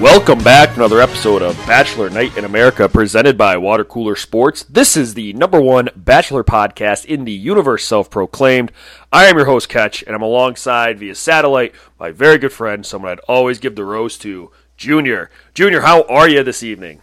[0.00, 4.62] Welcome back to another episode of Bachelor Night in America presented by Water Cooler Sports.
[4.64, 8.72] This is the number one Bachelor podcast in the universe, self proclaimed.
[9.12, 13.12] I am your host, Catch, and I'm alongside via satellite my very good friend, someone
[13.12, 15.28] I'd always give the rose to, Junior.
[15.52, 17.00] Junior, how are you this evening?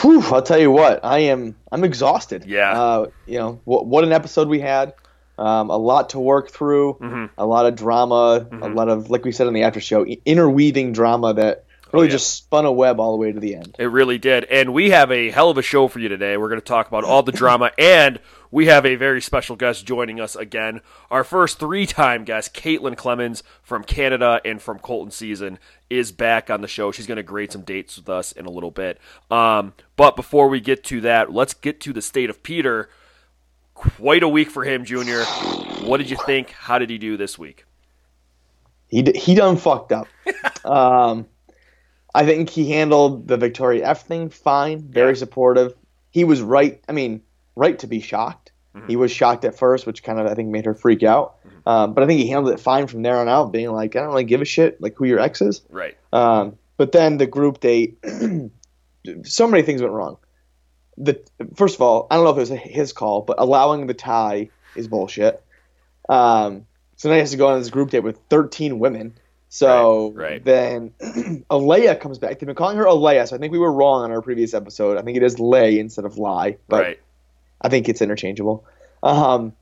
[0.00, 2.44] Whew, I'll tell you what, I am I'm exhausted.
[2.46, 2.80] Yeah.
[2.80, 4.94] Uh, you know, what, what an episode we had.
[5.38, 7.30] Um, a lot to work through, Mhm.
[7.36, 8.74] a lot of drama, a Mhm.
[8.76, 12.12] lot of, like we said in the after show, interweaving drama that really yeah.
[12.12, 13.76] just spun a web all the way to the end.
[13.78, 14.44] It really did.
[14.44, 16.36] And we have a hell of a show for you today.
[16.36, 18.18] We're going to talk about all the drama, and
[18.50, 20.80] we have a very special guest joining us again.
[21.10, 25.58] Our first three time guest, Caitlin Clemmens from Canada and from Colton Season,
[25.90, 26.90] is back on the show.
[26.92, 28.98] She's going to grade some dates with us in a little bit.
[29.30, 32.88] Um, but before we get to that, let's get to the state of Peter.
[33.74, 35.24] Quite a week for him, Junior.
[35.84, 36.50] What did you think?
[36.50, 37.66] How did he do this week?
[38.88, 40.08] He d- he done fucked up.
[40.64, 41.26] um,
[42.16, 45.18] I think he handled the Victoria F thing fine, very Yeah.
[45.18, 45.74] supportive.
[46.10, 46.80] He was right.
[46.88, 47.20] I mean,
[47.54, 48.52] right to be shocked.
[48.74, 48.88] Mhm.
[48.88, 51.36] He was shocked at first, which kind of I think made her freak out.
[51.46, 51.68] Mm-hmm.
[51.68, 54.00] Um, but I think he handled it fine from there on out, being like, I
[54.00, 55.62] don't really give a shit like who your ex is.
[55.70, 55.96] Right.
[56.12, 57.98] Um, but then the group date,
[59.24, 60.16] so many things went wrong.
[60.98, 61.20] The
[61.54, 64.48] first of all, I don't know if it was his call, but allowing the tie
[64.74, 65.42] is bullshit.
[66.08, 66.66] Um,
[66.96, 69.14] so now he has to go on this group date with 13 women.
[69.48, 70.44] So Right, right.
[70.44, 70.90] then
[71.50, 72.38] Alayah comes back.
[72.38, 74.98] They've been calling her Alayah, so I think we were wrong on our previous episode.
[74.98, 77.00] I think it is Lay instead of Lie, but right.
[77.62, 78.64] I think it's interchangeable.
[79.02, 79.52] Um,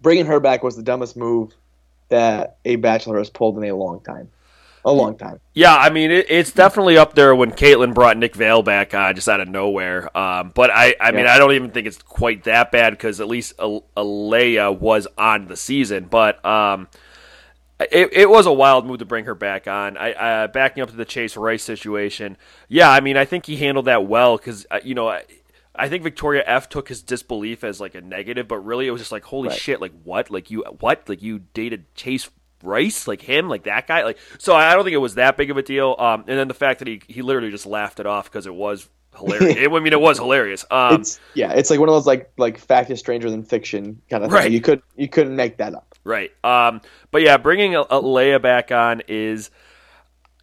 [0.00, 1.54] bringing her back was the dumbest move
[2.08, 4.30] that a bachelor has pulled in a long time.
[4.84, 5.38] A long time.
[5.54, 9.14] Yeah, I mean it, it's definitely up there when Kaitlyn brought Nick Viall back on
[9.14, 10.14] just out of nowhere.
[10.18, 11.34] Um, but I, I mean, Yeah.
[11.34, 15.46] I don't even think it's quite that bad because at least Al- Alayah was on
[15.46, 16.08] the season.
[16.10, 16.88] But um,
[17.90, 19.96] it, it was a wild move to bring her back on.
[19.96, 22.36] I, uh, backing up to the Chase Rice situation.
[22.68, 25.08] Yeah, I mean, I think he handled that well because uh, you know.
[25.08, 25.24] I,
[25.74, 29.00] I think Victoria F took his disbelief as like a negative, but really it was
[29.00, 29.58] just like, holy Right.
[29.58, 30.30] shit, like what?
[30.30, 31.08] Like you what?
[31.08, 32.28] Like you dated Chase
[32.62, 34.54] Rice, like him, like that guy, like so.
[34.54, 35.96] I don't think it was that big of a deal.
[35.98, 38.54] Um, and then the fact that he he literally just laughed it off because it
[38.54, 39.56] was hilarious.
[39.58, 40.64] it, I mean, it was hilarious.
[40.70, 44.00] Um, it's yeah, it's like one of those like like fact is stranger than fiction
[44.10, 44.36] kind of thing.
[44.38, 44.52] Right.
[44.52, 45.91] You could you couldn't make that up.
[46.04, 46.30] Right.
[46.44, 46.80] Um,
[47.10, 49.50] but yeah, bringing a, a Leia back on is,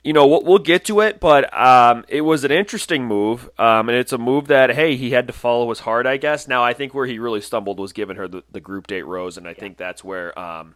[0.04, 3.90] you know, we'll, we'll get to it, but um, it was an interesting move, um,
[3.90, 6.48] and it's a move that hey, he had to follow his heart, I guess.
[6.48, 9.38] Now, I think where he really stumbled was giving her the, the group date rose,
[9.38, 10.76] and I think that's where um,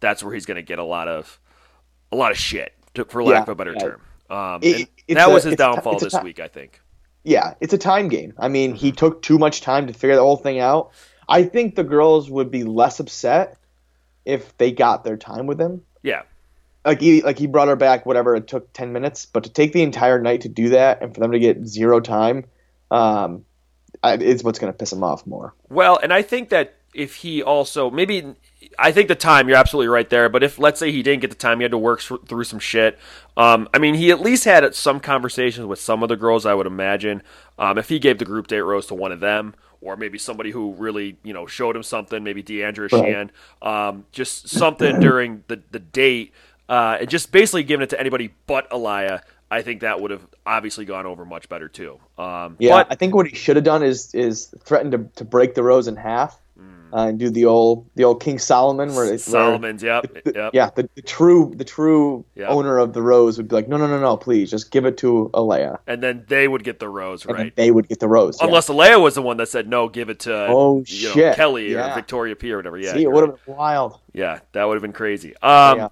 [0.00, 1.38] that's where he's going to get a lot of
[2.10, 3.78] a lot of shit, to, for lack Yeah, of a better yeah.
[3.80, 4.00] term.
[4.28, 6.80] Um, It- that a- was his downfall this week, I think.
[7.22, 8.34] Yeah, it's a time game.
[8.38, 10.90] I mean, he took too much time to figure the whole thing out.
[11.28, 13.58] I think the girls would be less upset
[14.26, 15.82] if they got their time with him.
[16.02, 16.22] Yeah.
[16.84, 19.72] Like he like he brought her back, whatever it took ten minutes, but to take
[19.72, 22.44] the entire night to do that and for them to get zero time,
[22.90, 23.44] um,
[24.02, 25.54] I, is what's going to piss him off more.
[25.68, 28.34] Well, and I think that if he also maybe
[28.78, 31.30] I think the time you're absolutely right there, but if let's say he didn't get
[31.30, 32.98] the time, he had to work through some shit.
[33.36, 36.46] Um, I mean, he at least had some conversations with some of the girls.
[36.46, 37.22] I would imagine
[37.58, 40.50] um, if he gave the group date rose to one of them, or maybe somebody
[40.50, 43.14] who really you know showed him something, maybe Deandra Right.
[43.14, 43.30] Shan,
[43.62, 46.32] um, just something during the the date,
[46.68, 49.22] uh, and just basically giving it to anybody but Elia.
[49.50, 52.00] I think that would have obviously gone over much better too.
[52.18, 55.24] Um, Yeah, but I think what he should have done is is threatened to, to
[55.24, 56.40] break the rose in half.
[56.92, 60.32] Uh, and do the old the old King Solomon where it's where Solomon's, yep, the-
[60.34, 60.50] yep.
[60.54, 62.46] yeah the, the true the true Yeah.
[62.48, 64.96] owner of the rose would be like no no no no please just give it
[64.98, 67.56] to Alayah and then they would get the rose, and right?
[67.56, 68.38] they would get the rose.
[68.40, 68.46] yeah.
[68.46, 71.36] Unless Alayah was the one that said no, give it to Oh, you know, shit.
[71.36, 72.78] Kelley or Victoria P or whatever.
[72.78, 73.30] Yeah, See, it would right.
[73.30, 73.98] have been wild.
[74.12, 75.36] yeah, that would have been crazy.
[75.42, 75.88] Um, Yeah.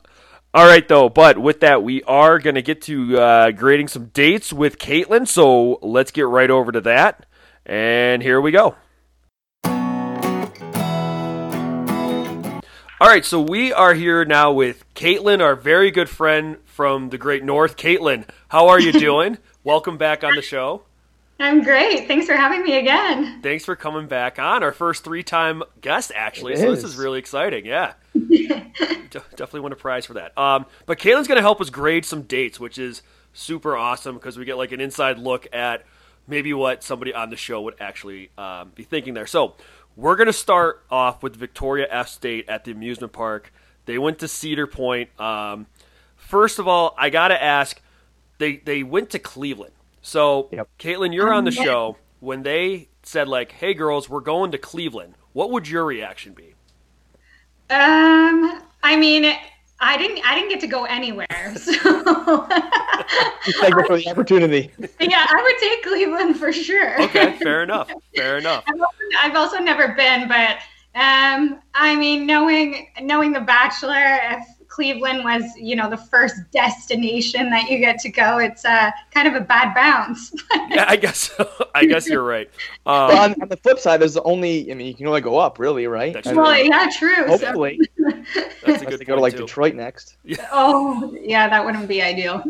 [0.54, 1.08] All right, though.
[1.08, 5.26] But with that, we are going to get to uh, grading some dates with Caitlin.
[5.26, 7.26] So let's get right over to that.
[7.66, 8.76] And here we go.
[13.04, 17.18] All right, so we are here now with Caitlin, our very good friend from the
[17.18, 17.76] Great North.
[17.76, 19.36] Caitlin, how are you doing?
[19.62, 20.84] Welcome back on the show.
[21.38, 22.08] I'm great.
[22.08, 23.42] Thanks for having me again.
[23.42, 24.62] Thanks for coming back on.
[24.62, 26.54] Our first three time guest, actually.
[26.54, 26.92] It so this is.
[26.92, 27.66] is really exciting.
[27.66, 27.92] Yeah.
[28.14, 28.70] De-
[29.10, 30.36] definitely win a prize for that.
[30.38, 33.02] Um, but Caitlin's going to help us grade some dates, which is
[33.34, 35.84] super awesome because we get like an inside look at
[36.26, 39.26] maybe what somebody on the show would actually um, be thinking there.
[39.26, 39.56] So
[39.96, 42.08] we're going to start off with Victoria F.
[42.08, 43.52] State at the amusement park.
[43.86, 45.08] They went to Cedar Point.
[45.20, 45.66] Um,
[46.16, 47.80] first of all, I got to ask
[48.38, 49.74] they, they went to Cleveland.
[50.02, 50.68] So, Yep.
[50.78, 51.96] Caitlin, you're on the show.
[52.20, 56.54] When they said, like, hey, girls, we're going to Cleveland, what would your reaction be?
[57.70, 59.34] Um, I mean,
[59.80, 60.20] I didn't.
[60.24, 61.54] I didn't get to go anywhere.
[63.44, 64.70] So Thank you for the opportunity.
[65.00, 67.02] yeah, I would take Cleveland for sure.
[67.02, 67.90] Okay, fair enough.
[68.16, 68.64] Fair enough.
[68.66, 70.58] I've also, I've also never been, but
[70.94, 77.48] um, I mean, knowing knowing The Bachelor, if Cleveland was, you know, the first destination
[77.50, 80.32] that you get to go, it's uh, kind of a bad bounce.
[80.70, 81.30] Yeah, I guess.
[81.74, 82.50] I guess you're right.
[82.86, 85.38] Um, But on, on the flip side, there's only, I mean, you can only go
[85.38, 86.12] up, really, right?
[86.12, 86.42] That's I true.
[86.42, 87.14] well, yeah, true.
[87.14, 87.80] So, hopefully,
[88.66, 89.40] that's a good they go to like too.
[89.40, 90.16] Detroit next.
[90.24, 90.48] Yeah.
[90.52, 92.42] oh, yeah, that wouldn't be ideal.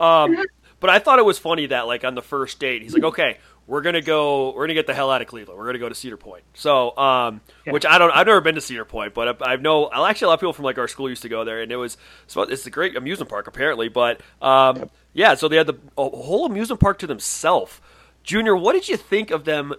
[0.00, 0.36] Um,
[0.80, 3.38] but I thought it was funny that like on the first date, he's like, "Okay,
[3.66, 4.52] we're gonna go.
[4.54, 5.58] We're gonna get the hell out of Cleveland.
[5.58, 7.72] We're gonna go to Cedar Point." So, um, Yeah.
[7.72, 8.10] which I don't.
[8.10, 9.90] I've never been to Cedar Point, but I, I know.
[9.90, 11.76] Actually a lot of people from like our school used to go there, and it
[11.76, 11.96] was.
[12.36, 15.34] It's a great amusement park apparently, but um, yeah.
[15.34, 17.80] So they had the a whole amusement park to themselves.
[18.24, 19.74] Junior, what did you think of them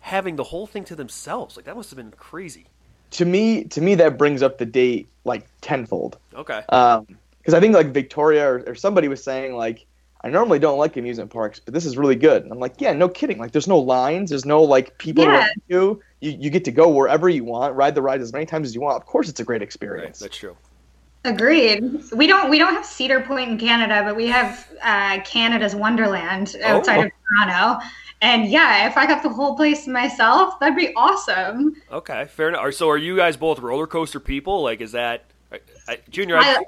[0.00, 1.56] having the whole thing to themselves?
[1.56, 2.66] Like that must have been crazy.
[3.12, 6.18] To me, to me, that brings up the date like tenfold.
[6.34, 6.60] Okay.
[6.68, 9.86] because I think like Victoria or, or somebody was saying like
[10.24, 12.42] I normally don't like amusement parks, but this is really good.
[12.42, 13.38] And I'm like, yeah, no kidding.
[13.38, 15.38] Like, there's no lines, there's no like people Yeah.
[15.38, 16.02] around you.
[16.20, 18.74] You you get to go wherever you want, ride the ride as many times as
[18.74, 18.96] you want.
[18.96, 20.18] Of course, it's a great Right, experience.
[20.18, 20.56] that's true.
[21.24, 21.82] Agreed.
[22.12, 26.56] We don't we don't have Cedar Point in Canada, but we have uh, Canada's Wonderland
[26.64, 27.02] outside Oh.
[27.06, 27.10] of
[27.46, 27.84] Toronto.
[28.20, 31.74] And yeah, if I got the whole place myself, that'd be awesome.
[31.92, 32.74] Okay, fair enough.
[32.74, 34.62] So, are you guys both roller coaster people?
[34.62, 36.36] Like, is that I, I, Junior?
[36.38, 36.64] I,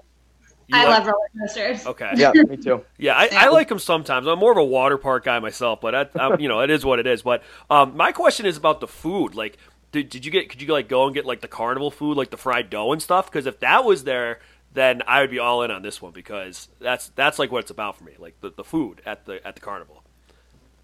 [0.72, 1.86] I, like- love roller coasters.
[1.86, 2.10] Okay.
[2.16, 2.84] Yeah, me too.
[2.98, 4.26] Yeah, I, I like them sometimes.
[4.26, 6.84] I'm more of a water park guy myself, but I, I'm, you know, it is
[6.84, 7.22] what it is.
[7.22, 9.34] But um, my question is about the food.
[9.34, 9.58] Like,
[9.92, 10.48] did, did you get?
[10.50, 13.02] Could you like go and get like the carnival food, like the fried dough and
[13.02, 13.26] stuff?
[13.30, 14.40] Because if that was there,
[14.72, 17.70] then I would be all in on this one because that's that's like what it's
[17.70, 20.02] about for me, like the, the food at the at the carnival.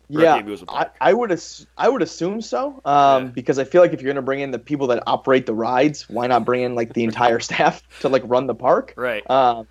[0.08, 0.86] Yeah, the I.
[1.00, 2.80] I would ass- I would assume so.
[2.84, 3.30] Um, Yeah.
[3.34, 6.08] because I feel like if you're gonna bring in the people that operate the rides,
[6.08, 8.94] why not bring in like the entire staff to like run the park?
[8.96, 9.28] Right.
[9.28, 9.66] Um,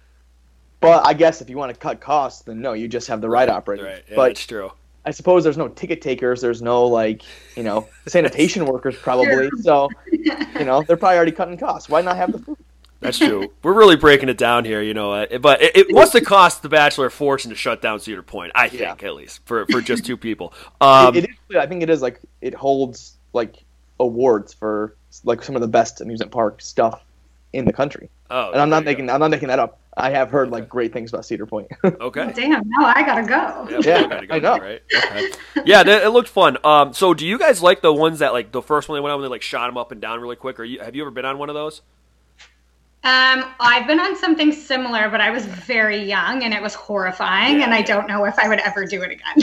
[0.82, 3.30] but I guess if you want to cut costs, then no, you just have the
[3.30, 3.86] ride operators.
[3.86, 4.04] Right.
[4.10, 4.72] Yeah, but that's true.
[5.06, 6.42] I suppose there's no ticket takers.
[6.42, 7.22] There's no like,
[7.56, 9.50] you know, sanitation workers probably.
[9.62, 11.90] So, you know, they're probably already cutting costs.
[11.90, 12.58] Why not have the food?
[13.02, 13.52] That's true.
[13.62, 15.12] We're really breaking it down here, you know.
[15.14, 18.24] uh, But it, it must have cost the Bachelor a fortune to shut down Cedar
[18.24, 18.52] Point.
[18.56, 20.54] I think, at least for for just two people.
[20.82, 21.56] Um, it, it is.
[21.56, 23.64] I think it is like it holds like
[24.00, 27.04] awards for like some of the best amusement park stuff
[27.54, 28.10] in the country.
[28.32, 29.80] oh, And I'm not there you making I'm not making that up.
[29.98, 30.52] I have heard Okay.
[30.52, 31.68] like great things about Cedar Point.
[31.84, 31.90] go.
[32.02, 32.34] Okay.
[32.34, 33.68] Damn, no, I gotta go.
[33.70, 34.60] Yeah, we Yeah, gotta go I now, know.
[34.60, 34.82] right?
[34.96, 35.26] Okay.
[35.64, 36.58] Yeah, that, it looked fun.
[36.64, 39.14] Um, so do you guys like the ones that like the first one they went
[39.14, 40.60] on when they like shot them up and down really quick?
[40.60, 41.82] Or you have you ever been on one of those?
[43.04, 47.62] Um, I've been on something similar, but I was very young and it was horrifying,
[47.62, 47.84] Yeah, and I yeah.
[47.84, 49.36] don't know if I would ever do it again.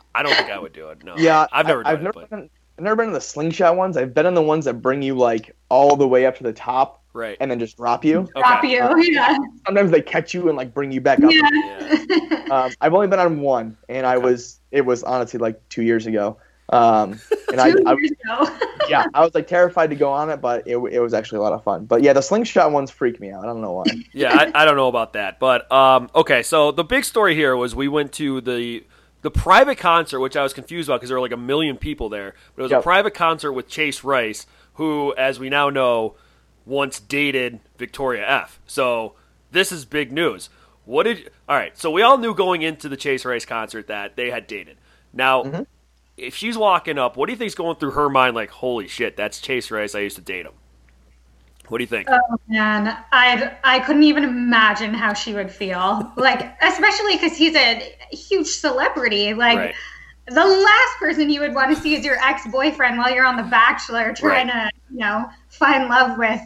[0.14, 1.02] I don't think I would do it.
[1.04, 1.16] No.
[1.16, 3.20] yeah, I've never I, done I've it, never but been, I've never been in the
[3.20, 3.96] slingshot ones.
[3.96, 6.52] I've been in the ones that bring you like all the way up to the
[6.52, 7.36] top right.
[7.40, 8.20] and then just drop you.
[8.20, 8.30] Okay.
[8.40, 9.36] Drop you, yeah.
[9.64, 11.32] Sometimes they catch you and like bring you back up.
[11.32, 12.46] Yeah.
[12.50, 16.06] Um, I've only been on one, and I was it was honestly like two years
[16.06, 16.38] ago.
[16.68, 17.20] Um,
[17.52, 18.58] and I, Two I years ago.
[18.88, 21.42] yeah, I was like terrified to go on it, but it, it was actually a
[21.42, 21.86] lot of fun.
[21.86, 23.44] But yeah, the slingshot ones freak me out.
[23.44, 23.84] I don't know why.
[24.12, 26.42] yeah, I, I don't know about that, but um, okay.
[26.42, 28.84] So the big story here was we went to the
[29.22, 32.08] the private concert, which I was confused about because there were like a million people
[32.08, 32.34] there.
[32.54, 36.14] But it was a private concert with Chase Rice, who, as we now know,
[36.66, 38.60] once dated Victoria F.
[38.66, 39.14] So
[39.52, 40.50] this is big news.
[40.84, 41.30] What did?
[41.48, 41.76] All right.
[41.78, 44.76] So we all knew going into the Chase Rice concert that they had dated.
[45.12, 45.44] Now.
[45.44, 45.62] Mm-hmm.
[46.16, 48.34] If she's walking up, what do you think's going through her mind?
[48.34, 49.94] Like, holy shit, that's Chase Rice.
[49.94, 50.54] I used to date him.
[51.68, 52.08] What do you think?
[52.10, 56.10] Oh man, I I couldn't even imagine how she would feel.
[56.16, 59.34] Like, especially because he's a huge celebrity.
[59.34, 59.74] Like, Right.
[60.28, 63.36] the last person you would want to see is your ex boyfriend while you're on
[63.36, 66.40] The Bachelor trying to, you know, find love with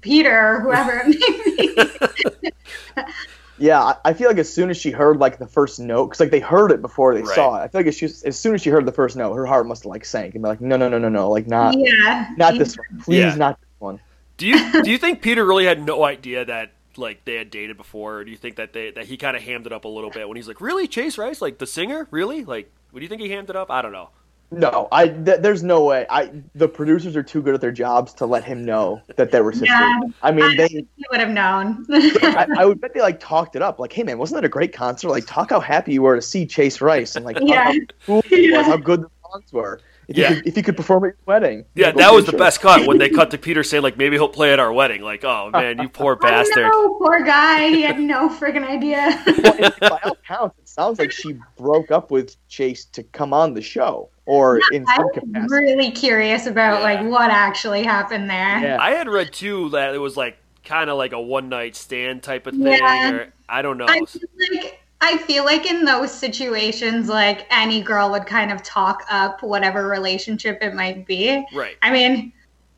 [0.00, 2.50] Peter or whoever it may be.
[3.58, 6.20] Yeah, I- I feel like as soon as she heard like the first note, because
[6.20, 7.34] like they heard it before they Right.
[7.34, 7.64] saw it.
[7.64, 9.66] I feel like as, she, as soon as she heard the first note, her heart
[9.66, 12.30] must have like sank and be like, no, no, no, no, no, like not yeah.
[12.38, 13.34] not this one, please, Yeah.
[13.34, 14.00] not this one.
[14.38, 17.76] Do you do you think Peter really had no idea that like they had dated
[17.76, 19.88] before, or do you think that they that he kind of hammed it up a
[19.88, 22.46] little bit when he's like, really Chase Rice, like the singer, really?
[22.46, 23.70] Like, what do you think he hammed it up?
[23.70, 24.08] I don't know.
[24.52, 26.06] No, I th- there's no way.
[26.10, 29.40] I the producers are too good at their jobs to let him know that they
[29.40, 29.68] were sisters.
[29.68, 30.00] Yeah.
[30.22, 30.68] I mean, they.
[30.96, 31.86] You would have known.
[31.90, 33.78] I, I would bet they like talked it up.
[33.78, 35.08] Like, hey man, wasn't that a great concert?
[35.08, 37.64] Like, talk how happy you were to see Chase Rice and like Yeah.
[37.64, 37.74] how
[38.06, 39.80] cool it was, how good the songs were.
[40.10, 40.30] If Yeah.
[40.30, 41.64] you could, if you could perform at your wedding.
[41.76, 42.38] Yeah, that was the sure.
[42.40, 45.02] best cut when they cut to Peter saying like maybe he'll play at our wedding.
[45.02, 46.68] Like, oh man, you poor bastard.
[46.74, 47.68] Oh, poor guy.
[47.68, 49.22] He had no friggin' idea.
[49.24, 53.32] Well, and by all counts, it sounds like she broke up with Chase to come
[53.32, 55.46] on the show, or in I some capacity.
[55.54, 56.82] really curious about Yeah.
[56.96, 58.58] like what actually happened there.
[58.60, 58.78] Yeah.
[58.80, 62.24] I had read too that it was like kind of like a one night stand
[62.24, 62.66] type of thing.
[62.66, 63.12] Yeah.
[63.12, 63.86] Or, I don't know.
[63.88, 68.62] I feel like I feel like in those situations, like any girl would kind of
[68.62, 71.44] talk up whatever relationship it might be.
[71.54, 71.76] right.
[71.82, 72.32] I mean,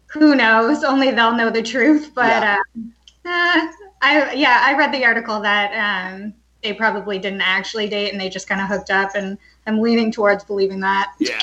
[0.06, 0.84] who knows?
[0.84, 2.12] Only they'll know the truth.
[2.14, 2.58] But Yeah.
[2.76, 2.92] um,
[3.24, 3.66] uh,
[4.02, 5.72] I yeah, I read the article that
[6.12, 9.80] um, they probably didn't actually date and they just kind of hooked up, and I'm
[9.80, 11.12] leaning towards believing that.
[11.18, 11.38] Yeah.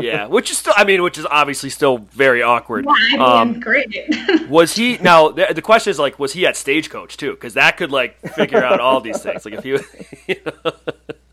[0.00, 0.26] yeah.
[0.28, 2.84] Which is still, I mean, which is obviously still very awkward.
[2.84, 3.88] Yeah, I mean, Um, great.
[4.48, 5.30] Was he now?
[5.30, 7.32] The, the question is like, was he at Stagecoach too?
[7.32, 9.44] Because that could like figure out all these things.
[9.44, 9.80] Like if you,
[10.28, 10.72] you know,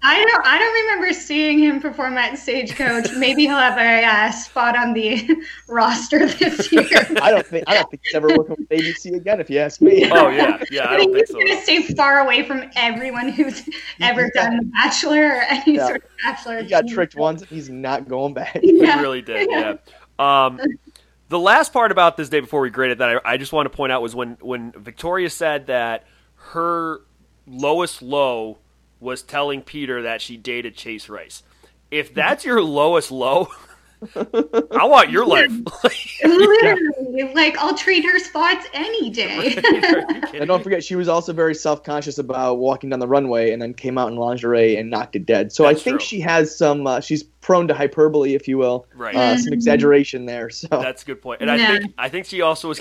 [0.06, 0.46] I don't.
[0.46, 3.12] I don't remember seeing him perform at Stagecoach.
[3.16, 5.30] Maybe he'll have a uh, spot on the
[5.70, 6.88] roster this year.
[7.22, 9.40] I don't think I don't think he's ever working with ABC again.
[9.40, 10.10] If you ask me.
[10.12, 11.40] oh yeah, yeah, I I don't think think he's so.
[11.40, 13.68] gonna stay far away from everyone who's
[14.02, 15.86] ever done The Bachelor or any Yeah.
[15.88, 16.64] sort of Bachelor.
[16.64, 18.60] He got tricked once, he's not going back.
[18.62, 19.50] He really did.
[19.50, 19.76] Yeah.
[20.20, 20.60] Um,
[21.30, 23.76] the last part about this day before we graded that I, I just want to
[23.76, 26.04] point out was when when Victoria said that
[26.36, 27.02] her
[27.48, 28.58] lowest low
[29.04, 31.44] was telling Peter that she dated Chase Rice.
[31.92, 33.50] If that's your lowest low,
[34.16, 35.52] I want your life.
[36.24, 39.56] Literally, like I'll trade her spots any day.
[40.34, 43.74] And don't forget, she was also very self-conscious about walking down the runway, and then
[43.74, 45.52] came out in lingerie and knocked it dead.
[45.52, 46.06] So That's I think true.
[46.06, 46.88] she has some.
[46.88, 49.16] Uh, she's prone to hyperbole, if you will, Right.
[49.16, 50.50] uh, some exaggeration there.
[50.50, 51.42] So That's a good point.
[51.42, 52.80] And I think I think she also was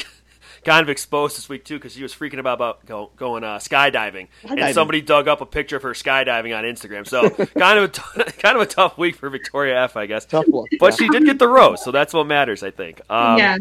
[0.64, 3.58] kind of exposed this week too because she was freaking about, about go, going uh,
[3.58, 7.06] skydiving, and somebody dug up a picture of her skydiving on Instagram.
[7.06, 10.24] So kind of a t- kind of a tough week for Victoria F, I guess.
[10.24, 10.68] tough look.
[10.78, 10.96] But yeah.
[10.96, 13.00] she did get the rose, so that's what matters, I think.
[13.10, 13.58] Um, yeah.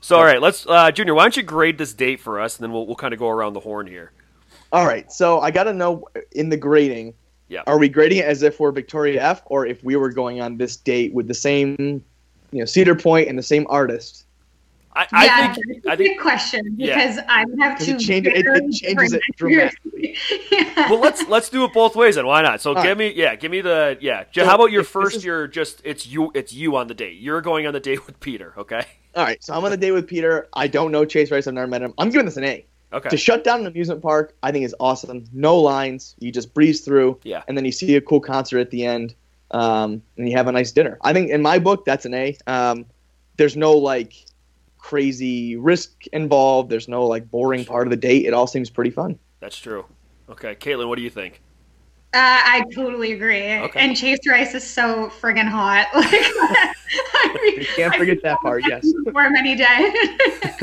[0.00, 1.14] So all right, let's uh, Junior.
[1.14, 3.28] Why don't you grade this date for us, and then we'll we'll kind of go
[3.28, 4.12] around the horn here.
[4.72, 7.14] All right, so I got to know in the grading.
[7.48, 7.62] Yeah.
[7.66, 10.56] Are we grading it as if we're Victoria F, or if we were going on
[10.56, 11.76] this date with the same,
[12.50, 14.21] you know, Cedar Point and the same artist?
[14.94, 16.94] I, I yeah, think that's I a think good question Yeah.
[16.96, 17.92] because I would have 'Cause to.
[17.94, 20.16] it changes- it- it changes it dramatically.
[20.50, 20.90] yeah.
[20.90, 22.26] well let's let's do it both ways then.
[22.26, 22.60] Why not?
[22.60, 22.98] So All give right.
[22.98, 24.24] me yeah, give me the yeah.
[24.32, 25.16] So How about your first?
[25.16, 27.18] is- You're just it's you it's you on the date.
[27.20, 28.52] You're going on the date with Peter.
[28.58, 28.84] Okay.
[29.14, 30.48] All right, so I'm on a date with Peter.
[30.54, 31.46] I don't know Chase Rice.
[31.46, 31.92] I've never met him.
[31.98, 32.64] I'm giving this an A.
[32.94, 33.08] Okay.
[33.10, 35.24] To shut down an amusement park, I think is awesome.
[35.32, 36.14] No lines.
[36.18, 37.18] You just breeze through.
[37.22, 37.42] Yeah.
[37.48, 39.14] And then you see a cool concert at the end,
[39.50, 40.98] um, and you have a nice dinner.
[41.02, 42.36] I think in my book that's an A.
[42.46, 42.84] Um,
[43.38, 44.12] there's no like
[44.82, 46.68] crazy risk involved.
[46.68, 48.26] There's no like boring part of the date.
[48.26, 49.18] It all seems pretty fun.
[49.40, 49.86] That's true.
[50.28, 51.40] Okay, Caitlin, what do you think?
[52.14, 53.54] Uh, I totally agree.
[53.54, 53.80] Okay.
[53.80, 55.86] And Chase Rice is so friggin' hot.
[57.14, 58.82] Like, I mean, You can't forget feel that part, yes.
[58.92, 59.94] can Perform any day.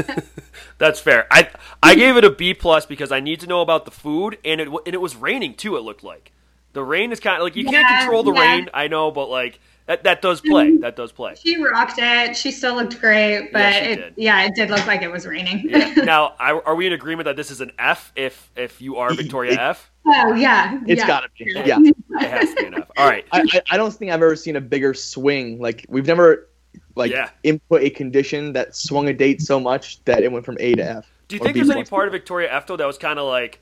[0.78, 1.26] That's fair.
[1.32, 1.50] I
[1.82, 4.62] I gave it a B plus because I need to know about the food, and
[4.62, 5.76] it and it was raining too.
[5.76, 6.32] It looked like
[6.74, 8.42] the rain is kind of like you can't control the yeah.
[8.42, 8.70] rain.
[8.72, 9.60] I know, but like
[9.90, 10.52] that that does mm-hmm.
[10.52, 10.78] play.
[10.78, 11.34] That does play.
[11.36, 12.38] she rocked it.
[12.38, 14.14] She still looked great, but Yeah, it, did.
[14.18, 15.68] yeah, it did look like it was raining.
[15.68, 15.96] Yeah.
[16.10, 18.14] Now, I, are we in agreement that this is an F?
[18.16, 21.08] If if you are Victoria It- F, oh yeah, It's yeah.
[21.08, 21.52] gotta be.
[21.66, 21.80] Yeah.
[21.80, 21.96] it
[22.30, 22.92] has to be an F.
[22.98, 23.26] All right.
[23.32, 25.60] I, I, I don't think I've ever seen a bigger swing.
[25.60, 26.48] Like we've never
[26.96, 27.32] like Yeah.
[27.42, 30.84] input a condition that swung a date so much that it went from A to
[30.84, 31.12] F.
[31.28, 33.60] Do you think there's any part of Victoria F though that was kind of like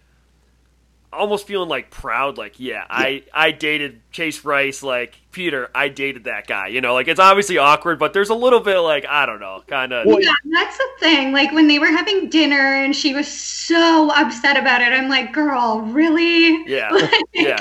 [1.13, 2.37] almost feeling like proud?
[2.37, 4.83] Like, yeah, I I dated Chase Rice.
[4.83, 6.67] Like Peter, I dated that guy.
[6.67, 9.63] You know, like it's obviously awkward, but there's a little bit like I don't know,
[9.67, 10.05] kind of.
[10.05, 11.31] Well, Yeah, that's the thing.
[11.31, 15.33] Like when they were having dinner and she was so upset about it, I'm like,
[15.33, 16.63] girl, really?
[16.65, 17.59] Yeah, Like, yeah.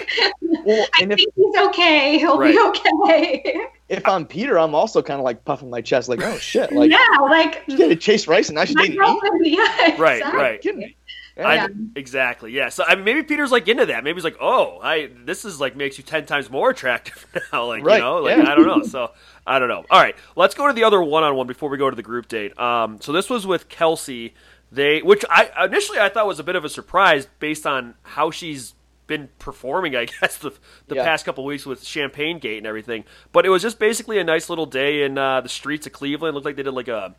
[0.65, 2.19] Well, I and if, think he's okay.
[2.19, 2.55] He'll Right.
[2.55, 3.67] be okay.
[3.89, 6.91] if I'm Peter, I'm also kind of like puffing my chest, like, oh shit, like
[6.91, 9.07] yeah, like you dated Chase Rice and I should date dating me.
[9.07, 9.47] girlfriend.
[9.47, 10.39] Yeah, Right, exactly.
[10.41, 10.97] right.
[11.39, 12.53] I, Exactly.
[12.53, 12.71] Yeah.
[12.71, 14.05] So I mean, maybe Peter's like into that.
[14.05, 17.67] Maybe he's like, oh, I this is like makes you ten times more attractive now.
[17.67, 18.51] Like Right, you know, like yeah.
[18.51, 18.83] I don't know.
[18.85, 19.11] So
[19.47, 19.85] I don't know.
[19.91, 22.59] All right, let's go to the other one-on-one before we go to the group date.
[22.59, 24.35] Um, so this was with Kelsey.
[24.73, 28.31] They, which I initially I thought was a bit of a surprise based on how
[28.33, 28.75] she's
[29.07, 29.95] been performing.
[29.95, 30.51] I guess the
[30.89, 31.05] the Yeah.
[31.05, 33.05] past couple weeks with Champagne Gate and everything.
[33.33, 36.33] But it was just basically a nice little day in uh, the streets of Cleveland.
[36.33, 37.15] It looked like they did like a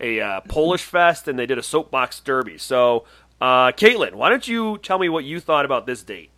[0.00, 2.56] a uh, Polish fest and they did a soapbox derby.
[2.58, 3.04] So,
[3.40, 6.30] uh, Caitlin, why don't you tell me what you thought about this date?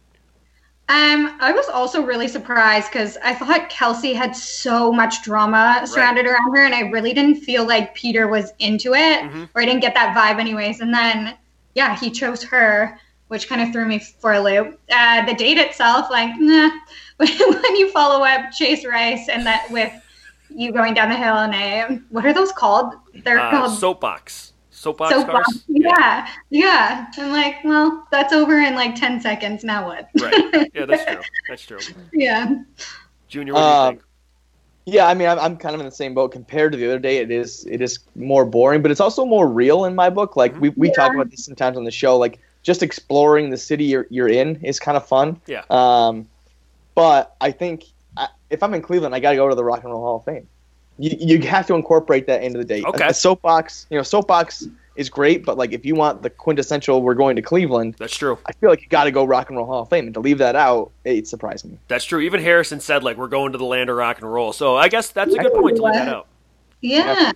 [0.88, 6.26] Um, I was also really surprised because I thought Kelsey had so much drama surrounded
[6.26, 9.48] around her, and I really didn't feel like Peter was into it, Mhm.
[9.54, 10.80] or I didn't get that vibe, anyways.
[10.80, 11.36] And then,
[11.76, 14.80] yeah, he chose her, which kind of threw me for a loop.
[14.90, 16.70] Uh, the date itself, like, nah.
[17.18, 19.92] when you follow up Chase Rice and that with
[20.52, 22.94] you going down the hill and a what are those called?
[23.22, 24.54] They're Uh, called soapbox.
[24.80, 25.44] Soapbox soapbox.
[25.46, 25.64] cars.
[25.68, 27.06] Yeah, yeah.
[27.18, 29.62] I'm like, well, that's over in like ten seconds.
[29.62, 30.08] Now what?
[30.18, 30.70] Right.
[30.74, 31.20] Yeah, that's true.
[31.50, 31.78] That's true.
[32.14, 32.54] yeah.
[33.28, 34.04] Junior, what do you Um, think?
[34.86, 36.32] Yeah, I mean, I'm, I'm kind of in the same boat.
[36.32, 39.46] Compared to the other day, it is it is more boring, but it's also more
[39.46, 40.34] real in my book.
[40.34, 40.94] Like we we Yeah.
[40.94, 42.16] talk about this sometimes on the show.
[42.16, 45.38] Like just exploring the city you're you're in is kind of fun.
[45.46, 45.62] Yeah.
[45.68, 46.26] Um,
[46.94, 47.84] but I think
[48.16, 50.16] I, if I'm in Cleveland, I got to go to the Rock and Roll Hall
[50.16, 50.48] of Fame.
[51.00, 52.84] You you have to incorporate that into the date.
[52.84, 53.06] Okay.
[53.06, 57.02] A, a soapbox, you know, soapbox is great, but like if you want the quintessential,
[57.02, 57.96] we're going to Cleveland.
[57.98, 58.38] That's true.
[58.44, 60.20] I feel like you got to go Rock and Roll Hall of Fame, and to
[60.20, 61.78] leave that out, it surprised me.
[61.88, 62.20] That's true.
[62.20, 64.52] Even Harrison said like we're going to the land of rock and roll.
[64.52, 66.26] So I guess that's a good point to leave that out.
[66.82, 67.32] Yeah.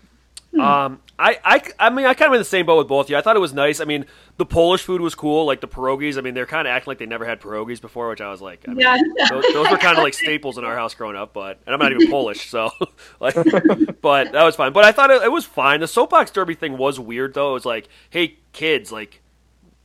[0.60, 3.10] Um, I, I, I mean, I kind of in the same boat with both of
[3.10, 3.16] you.
[3.16, 3.80] I thought it was nice.
[3.80, 4.04] I mean,
[4.36, 6.18] the Polish food was cool, like the pierogies.
[6.18, 8.40] I mean, they're kind of acting like they never had pierogies before, which I was
[8.40, 8.96] like, I mean, Yeah.
[9.30, 11.32] those, those were kind of like staples in our house growing up.
[11.32, 12.70] But and I'm not even Polish, so
[13.20, 13.34] like,
[14.02, 14.72] but that was fine.
[14.72, 15.80] But I thought it, it was fine.
[15.80, 17.50] The soapbox derby thing was weird though.
[17.50, 19.22] It was like, hey kids, like,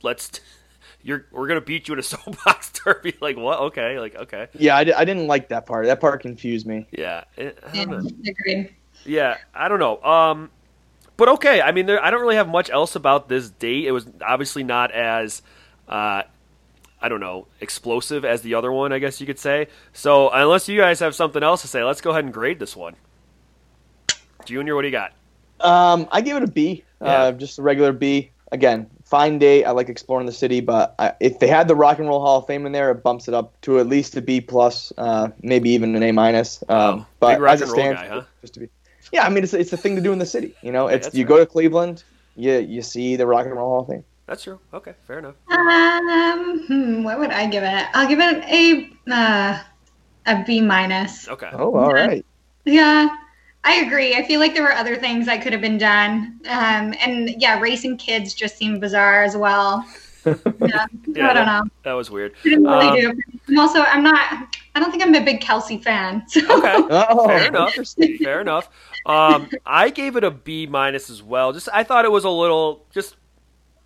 [0.02, 0.40] let's.
[1.02, 3.16] You're, we're gonna beat you in a soapbox derby.
[3.22, 3.58] Like what?
[3.60, 5.86] Okay, like okay, Yeah, I, I didn't like that part.
[5.86, 6.86] That part confused me.
[6.92, 7.24] yeah.
[7.38, 8.64] I Yeah,
[9.06, 10.02] Yeah, I don't know.
[10.02, 10.50] Um,
[11.20, 11.60] but okay.
[11.60, 13.84] I mean, there, I don't really have much else about this date.
[13.86, 15.42] It was obviously not as,
[15.86, 16.22] uh,
[17.02, 18.90] I don't know, explosive as the other one.
[18.90, 19.68] I guess you could say.
[19.92, 22.74] So unless you guys have something else to say, let's go ahead and grade this
[22.74, 22.96] one.
[24.46, 25.12] Junior, what do you got?
[25.60, 26.84] Um, I give it a B.
[27.02, 27.06] Yeah.
[27.06, 28.30] Uh, just a regular B.
[28.50, 29.64] Again, fine date.
[29.64, 32.38] I like exploring the city, but I, if they had the Rock and Roll Hall
[32.38, 35.28] of Fame in there, it bumps it up to at least a B plus, uh,
[35.42, 36.64] maybe even an A minus.
[36.68, 37.06] Um, Wow.
[37.20, 38.22] but Big rock as it and roll stands, guy, huh?
[38.40, 38.68] just to be.
[39.12, 40.54] Yeah, I mean it's it's a thing to do in the city.
[40.62, 41.28] You know, it's that's you right.
[41.28, 42.04] go to Cleveland,
[42.36, 44.04] you you see the Rock and Roll Hall of Fame.
[44.26, 44.60] That's true.
[44.72, 45.34] Okay, fair enough.
[45.50, 47.86] Um, hmm, what would I give it?
[47.94, 49.58] I'll give it a uh,
[50.26, 51.28] a B minus.
[51.28, 51.48] Okay.
[51.52, 52.24] Oh, all right.
[52.64, 53.08] Yeah,
[53.64, 54.14] I agree.
[54.14, 56.38] I feel like there were other things that could have been done.
[56.48, 59.84] Um, and yeah, racing kids just seemed bizarre as well.
[60.26, 61.62] Yeah, Yeah, I don't know.
[61.82, 62.34] That was weird.
[62.44, 63.22] Didn't really Um, do.
[63.48, 64.54] I'm also, I'm not.
[64.74, 66.28] I don't think I'm a big Kelsey fan.
[66.28, 66.40] So.
[66.58, 66.76] Okay.
[66.90, 67.74] Oh, Fair enough.
[68.22, 68.68] Fair enough.
[69.06, 71.52] Um, I gave it a B minus as well.
[71.52, 73.16] Just I thought it was a little just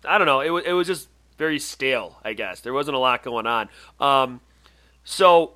[0.03, 0.41] I don't know.
[0.41, 2.19] It was it was just very stale.
[2.23, 3.69] I guess there wasn't a lot going on.
[3.99, 4.41] Um,
[5.03, 5.53] so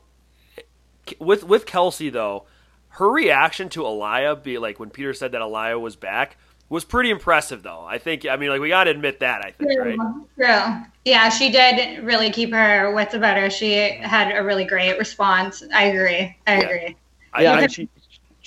[1.20, 2.46] with with Kelsey though,
[2.90, 6.38] her reaction to Alayah be like when Peter said that Alayah was back
[6.70, 7.84] was pretty impressive though.
[7.84, 10.02] I think I mean like we got to admit that I think right.
[10.38, 10.84] True.
[11.06, 13.50] Yeah, she did really keep her wits about her.
[13.50, 15.64] She had a really great response.
[15.74, 16.38] I agree.
[16.48, 16.60] I Yeah.
[16.60, 16.96] agree.
[17.34, 17.90] I, yeah, and she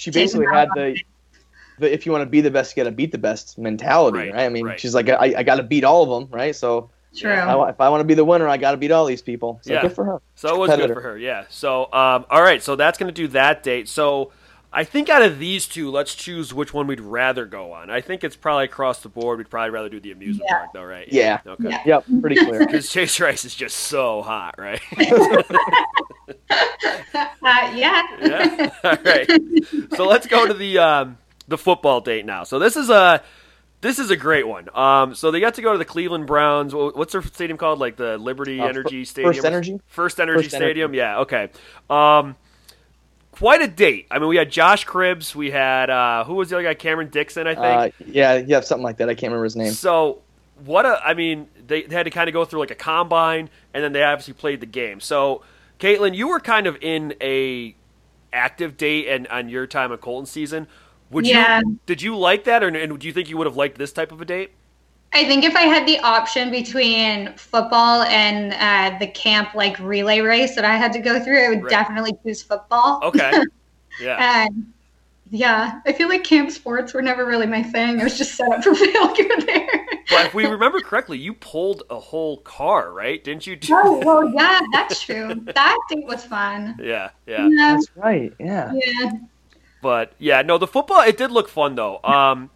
[0.03, 1.01] she basically had the,
[1.79, 4.19] the if you want to be the best, you got to beat the best mentality,
[4.19, 4.45] Right, right?
[4.45, 4.81] I mean, right.
[4.81, 6.55] she's like, I, I got to beat all of them, right?
[6.55, 7.33] So True.
[7.33, 9.61] I, if I want to be the winner, I got to beat all these people.
[9.63, 9.83] So Yeah.
[9.83, 10.23] good for her.
[10.35, 11.45] So it was good for her, yeah.
[11.51, 13.89] So, um, all right, so that's going to do that date.
[13.89, 14.33] So,
[14.75, 17.91] I think out of these two, let's choose which one we'd rather go on.
[17.91, 19.37] I think it's probably across the board.
[19.39, 20.59] We'd probably rather do the amusement Yeah.
[20.59, 21.07] park, though, right?
[21.13, 21.41] Yeah.
[21.47, 21.69] Okay.
[21.69, 21.83] Yeah.
[21.85, 22.61] Yep, pretty clear.
[22.67, 24.81] Because Chase Rice is just so hot, right?
[27.45, 28.03] Uh, yeah.
[28.21, 28.71] yeah.
[28.85, 29.29] All right.
[29.97, 32.45] So let's go to the um, the football date now.
[32.45, 33.23] So this is a
[33.81, 34.69] this is a great one.
[34.77, 36.73] Um, so they got to go to the Cleveland Browns.
[36.75, 37.79] What's their stadium called?
[37.81, 39.35] Like the Liberty Uh, Energy Stadium.
[39.35, 39.81] First Energy?
[39.89, 40.67] First Energy First Energy.
[40.69, 40.95] Stadium.
[40.95, 41.19] Yeah.
[41.21, 41.51] Okay.
[41.91, 42.37] Um,
[43.33, 44.07] quite a date.
[44.11, 45.35] I mean, we had Josh Cribbs.
[45.35, 46.75] We had uh, who was the other guy?
[46.75, 48.01] Cameron Dixon, I think.
[48.01, 49.09] Uh, yeah, yeah, something like that.
[49.09, 49.73] I can't remember his name.
[49.73, 50.23] So
[50.65, 53.51] what a I mean, they they had to kind of go through like a combine,
[53.75, 55.01] and then they obviously played the game.
[55.01, 55.43] So,
[55.79, 57.75] Caitlin, you were kind of in a
[58.33, 60.69] active date and on your time of Colton season.
[61.11, 61.61] Would Yeah.
[61.61, 63.93] you did you like that, or and do you think you would have liked this
[63.93, 64.53] type of a date?
[65.15, 70.21] I think if I had the option between football and uh, the camp like relay
[70.21, 71.71] race that I had to go through, I would Right.
[71.71, 73.01] definitely choose football.
[73.03, 73.37] Okay,
[73.99, 74.73] yeah, And
[75.31, 78.01] yeah, I feel like camp sports were never really my thing.
[78.01, 79.87] I was just set up for failure there.
[80.09, 83.23] but if we remember correctly, you pulled a whole car, right?
[83.23, 83.57] Didn't you?
[83.57, 85.47] Do- oh well, yeah, that's true.
[85.55, 86.77] That date was fun.
[86.79, 87.49] yeah, yeah.
[87.49, 88.33] Yeah, That's right.
[88.39, 88.73] Yeah.
[88.75, 89.11] yeah.
[89.81, 92.01] But yeah, no, the football it did look fun though.
[92.05, 92.51] Um,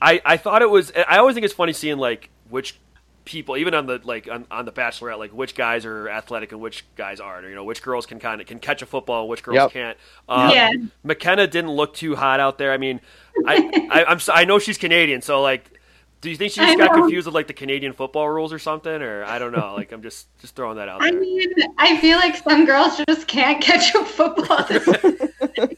[0.00, 0.92] I I thought it was.
[0.96, 2.78] I always think it's funny seeing like which
[3.24, 6.60] people, even on the like on, on the Bachelorette, like which guys are athletic and
[6.60, 7.44] which guys aren't.
[7.44, 9.56] Or, you know, which girls can kind of can catch a football and which girls
[9.56, 9.72] Yep.
[9.72, 9.98] can't.
[10.28, 10.70] Um, Yeah.
[11.04, 12.72] Mykenna didn't look too hot out there.
[12.72, 13.00] I mean,
[13.46, 15.72] I, I I'm so- I know she's Canadian, so like.
[16.20, 17.02] Do you think she I just got know.
[17.02, 19.74] confused with like the Canadian football rules or something, or I don't know?
[19.76, 21.20] Like I'm just just throwing that out I there.
[21.20, 24.66] mean, I feel like some girls just can't catch a football.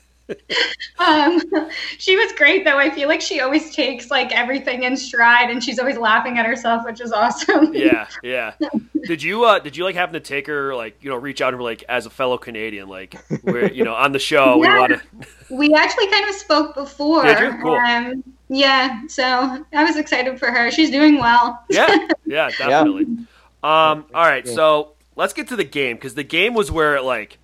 [0.98, 1.40] um,
[1.98, 2.78] she was great though.
[2.78, 6.46] I feel like she always takes like everything in stride, and she's always laughing at
[6.46, 7.74] herself, which is awesome.
[7.74, 8.54] yeah, yeah.
[9.06, 11.54] Did you uh did you like happen to take her like you know reach out
[11.54, 14.66] and be like as a fellow Canadian like we're you know on the show we
[14.66, 14.78] Yeah.
[14.78, 15.00] want to
[15.48, 17.24] We actually kind of spoke before.
[17.24, 17.58] Did you?
[17.62, 17.74] Cool.
[17.76, 20.70] Um, yeah, so I was excited for her.
[20.70, 21.64] She's doing well.
[21.70, 23.26] yeah yeah definitely um
[23.62, 24.54] all right Yeah.
[24.54, 27.38] so let's get to the game because the game was where it like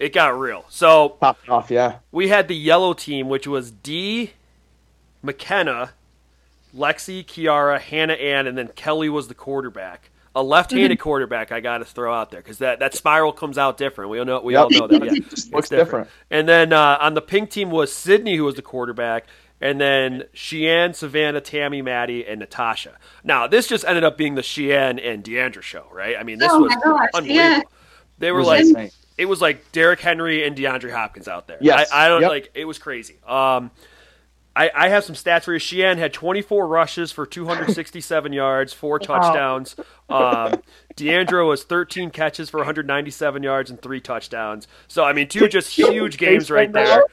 [0.00, 0.64] It got real.
[0.70, 1.98] So Popped off, yeah.
[2.10, 4.32] we had the yellow team, which was D,
[5.24, 5.90] Mykenna,
[6.76, 10.10] Lexi, Kiarra, Hannah Ann, and then Kelley was the quarterback.
[10.34, 11.02] A left-handed Mm-hmm.
[11.02, 14.10] quarterback, I got to throw out there because that, that spiral comes out different.
[14.10, 14.62] We all know we Yep.
[14.62, 15.02] all know that.
[15.04, 16.08] Yeah, It looks different.
[16.30, 19.26] And then uh, on the pink team was Sydney, who was the quarterback,
[19.60, 22.96] and then Shiann, Savannah, Tammy, Maddie, and Natasha.
[23.24, 26.16] Now this just ended up being the Shiann and Deandra show, right?
[26.18, 27.34] I mean, this Oh was gosh, unbelievable.
[27.34, 27.60] yeah.
[28.18, 28.90] They were was like, insane.
[29.20, 31.58] It was like Derrick Henry and DeAndre Hopkins out there.
[31.60, 31.90] Yes.
[31.92, 32.30] I, I don't Yep.
[32.30, 33.18] like it was crazy.
[33.26, 33.70] Um,
[34.56, 35.60] I, I have some stats for you.
[35.60, 39.76] Shiann had 24 rushes for 267 yards, four touchdowns.
[40.08, 40.60] Um,
[40.96, 44.66] Deandra was 13 catches for 197 yards and three touchdowns.
[44.88, 47.04] So I mean, two just huge games right there.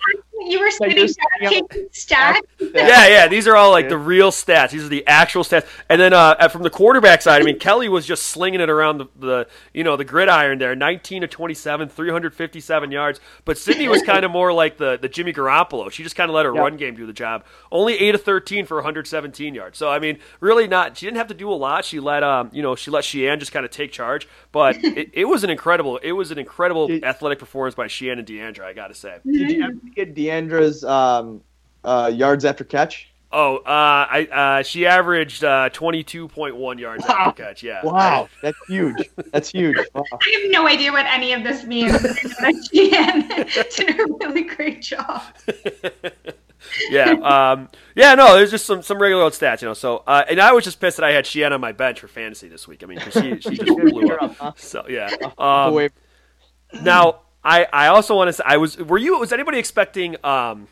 [0.49, 2.39] You were sitting just there taking stats.
[2.60, 3.27] Yeah, yeah.
[3.27, 4.71] These are all like the real stats.
[4.71, 5.65] These are the actual stats.
[5.89, 8.97] And then uh, from the quarterback side, I mean, Kelley was just slinging it around
[8.99, 13.19] the, the you know the gridiron there, 19 to 27, 357 yards.
[13.45, 15.91] But Sydney was kind of more like the the Jimmy Garoppolo.
[15.91, 16.62] She just kind of let her Yep.
[16.62, 17.43] run game do the job.
[17.71, 19.77] Only eight of 13 for 117 yards.
[19.77, 20.97] So I mean, really not.
[20.97, 21.83] She didn't have to do a lot.
[21.86, 24.27] She let um you know she let Shiann just kind of take charge.
[24.51, 28.13] But it, it was an incredible it was an incredible Did- athletic performance by Shiann
[28.19, 28.62] and Deandra.
[28.63, 29.17] I got to say.
[29.25, 30.15] Did you ever get
[30.47, 31.41] Deandra's um,
[31.84, 33.10] uh, yards after catch?
[33.32, 37.15] Oh, uh, I uh, she averaged uh, twenty two point one yards Wow.
[37.28, 37.62] after catch.
[37.62, 37.82] Yeah.
[37.84, 38.95] Wow, that's huge.
[39.34, 39.76] That's huge.
[39.93, 40.04] Wow.
[40.13, 41.91] I have no idea what any of this means.
[42.02, 43.28] but Jan
[43.76, 45.21] did a really great job.
[46.89, 47.12] yeah.
[47.12, 48.15] Um, yeah.
[48.15, 49.73] No, there's just some some regular old stats, you know.
[49.73, 52.08] So, uh, and I was just pissed that I had Shiann on my bench for
[52.08, 52.82] fantasy this week.
[52.82, 54.41] I mean, 'cause she she just blew You're up.
[54.41, 54.60] up.
[54.60, 55.10] So yeah.
[55.38, 55.89] Um,
[56.82, 60.67] now I I also want to say I was were you was anybody expecting um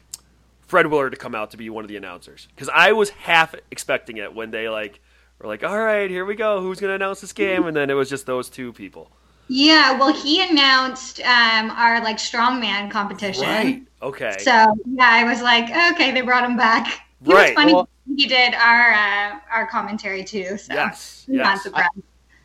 [0.67, 3.55] Fred Willard to come out to be one of the announcers because I was half
[3.71, 4.99] expecting it when they like
[5.39, 7.93] were like all right here we go who's gonna announce this game and then it
[7.93, 9.09] was just those two people.
[9.47, 13.43] Yeah, well, he announced um, our like strongman competition.
[13.43, 13.83] Right.
[14.01, 14.35] Okay.
[14.39, 16.87] So yeah, I was like, okay, they brought him back.
[17.23, 17.73] He Right, was funny.
[17.73, 20.57] well- he did our uh, our commentary too.
[20.57, 21.25] So Yes.
[21.29, 21.63] I'm not Yes.
[21.63, 21.89] surprised.
[21.95, 22.01] I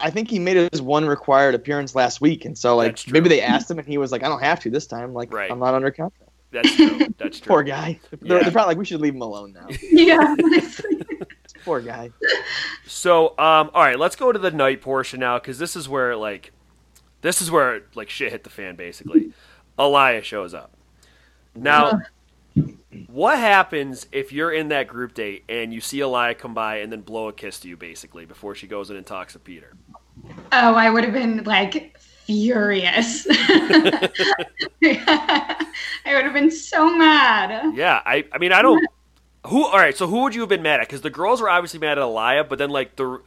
[0.08, 3.70] think he made his one required appearance last week, and so like maybe they asked
[3.70, 5.12] him, and he was like, "I don't have to this time.
[5.12, 5.50] Like Right.
[5.50, 6.98] I'm not under contract." That's true.
[7.18, 7.48] That's true.
[7.48, 8.00] Poor guy.
[8.22, 10.34] They're, they're probably like, "We should leave him alone now." yeah.
[11.64, 12.10] Poor guy.
[12.86, 16.16] So, um, all right, let's go to the night portion now because this is where
[16.16, 16.52] like,
[17.20, 18.76] this is where like shit hit the fan.
[18.76, 19.32] Basically,
[19.78, 20.72] Elia shows up.
[21.54, 22.00] Now,
[23.08, 26.90] what happens if you're in that group date and you see Elia come by and
[26.90, 29.74] then blow a kiss to you, basically, before she goes in and talks to Peter?
[30.52, 33.26] Oh, I would have been like furious.
[33.30, 34.08] I
[36.06, 37.74] would have been so mad.
[37.74, 38.84] Yeah, I, I mean, I don't.
[39.46, 39.64] Who?
[39.64, 40.88] All right, so who would you have been mad at?
[40.88, 43.20] Because the girls were obviously mad at Elia, but then like the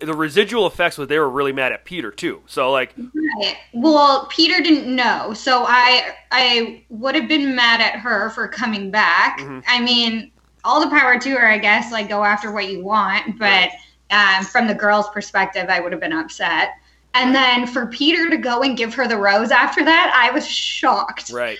[0.00, 2.42] the residual effects was they were really mad at Peter too.
[2.46, 3.56] So like, Right.
[3.72, 8.90] Well, Peter didn't know, so I I would have been mad at her for coming
[8.90, 9.38] back.
[9.38, 9.62] Mhm.
[9.66, 10.32] I mean,
[10.64, 11.92] all the power to her, I guess.
[11.92, 13.70] Like, go after what you want, but
[14.10, 16.70] um, from the girl's perspective, I would have been upset.
[17.14, 20.46] And then for Peter to go and give her the rose after that, I was
[20.46, 21.30] shocked.
[21.30, 21.58] right?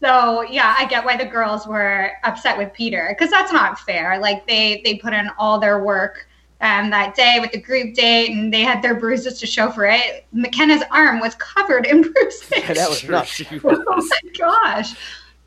[0.00, 4.18] So yeah, I get why the girls were upset with Peter because that's not fair.
[4.18, 6.26] Like they they put in all their work
[6.60, 9.84] um, that day with the group date, and they had their bruises to show for
[9.84, 10.24] it.
[10.34, 12.50] Mykenna's arm was covered in bruises.
[12.50, 13.42] Yeah, that was Sure nuts.
[13.64, 14.94] oh my gosh.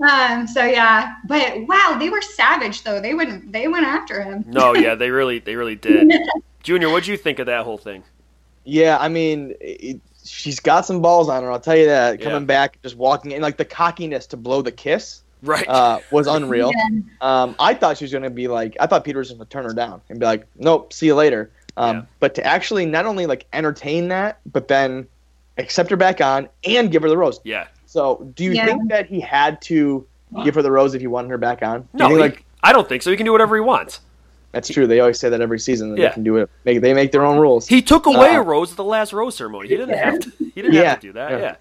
[0.02, 3.00] Um, so yeah, but wow, they were savage though.
[3.00, 4.44] They went they went after him.
[4.48, 6.12] No, yeah, they really, they really did.
[6.64, 8.04] Junior, what'd you think of that whole thing?
[8.66, 11.52] Yeah, I mean, it, she's got some balls on her.
[11.52, 12.20] I'll tell you that.
[12.20, 12.26] Yeah.
[12.26, 15.68] Coming back, just walking in, like the cockiness to blow the kiss Right.
[15.68, 16.72] uh, was unreal.
[17.22, 19.46] Um, I thought she was going to be like, I thought Peter was going to
[19.46, 21.52] turn her down and be like, nope, see you later.
[21.78, 22.02] Um, Yeah.
[22.20, 25.08] But to actually not only like entertain that, but then
[25.60, 27.40] accept her back on and give her the rose.
[27.44, 27.68] yeah.
[27.96, 28.66] So, do you Yeah.
[28.66, 30.06] think that he had to
[30.44, 31.84] give her the rose if he wanted her back on?
[31.84, 33.10] Do No, he- like I don't think so.
[33.10, 34.02] He can do whatever he wants.
[34.52, 34.86] that's true.
[34.86, 36.08] They always say that every season that Yeah.
[36.10, 36.50] they can do it.
[36.66, 37.68] Make they make their own rules.
[37.68, 39.70] He took away Uh, a rose at the last rose ceremony.
[39.70, 40.32] He didn't have to.
[40.54, 40.84] He didn't Yeah.
[40.90, 41.32] have to do that.
[41.32, 41.56] Yeah.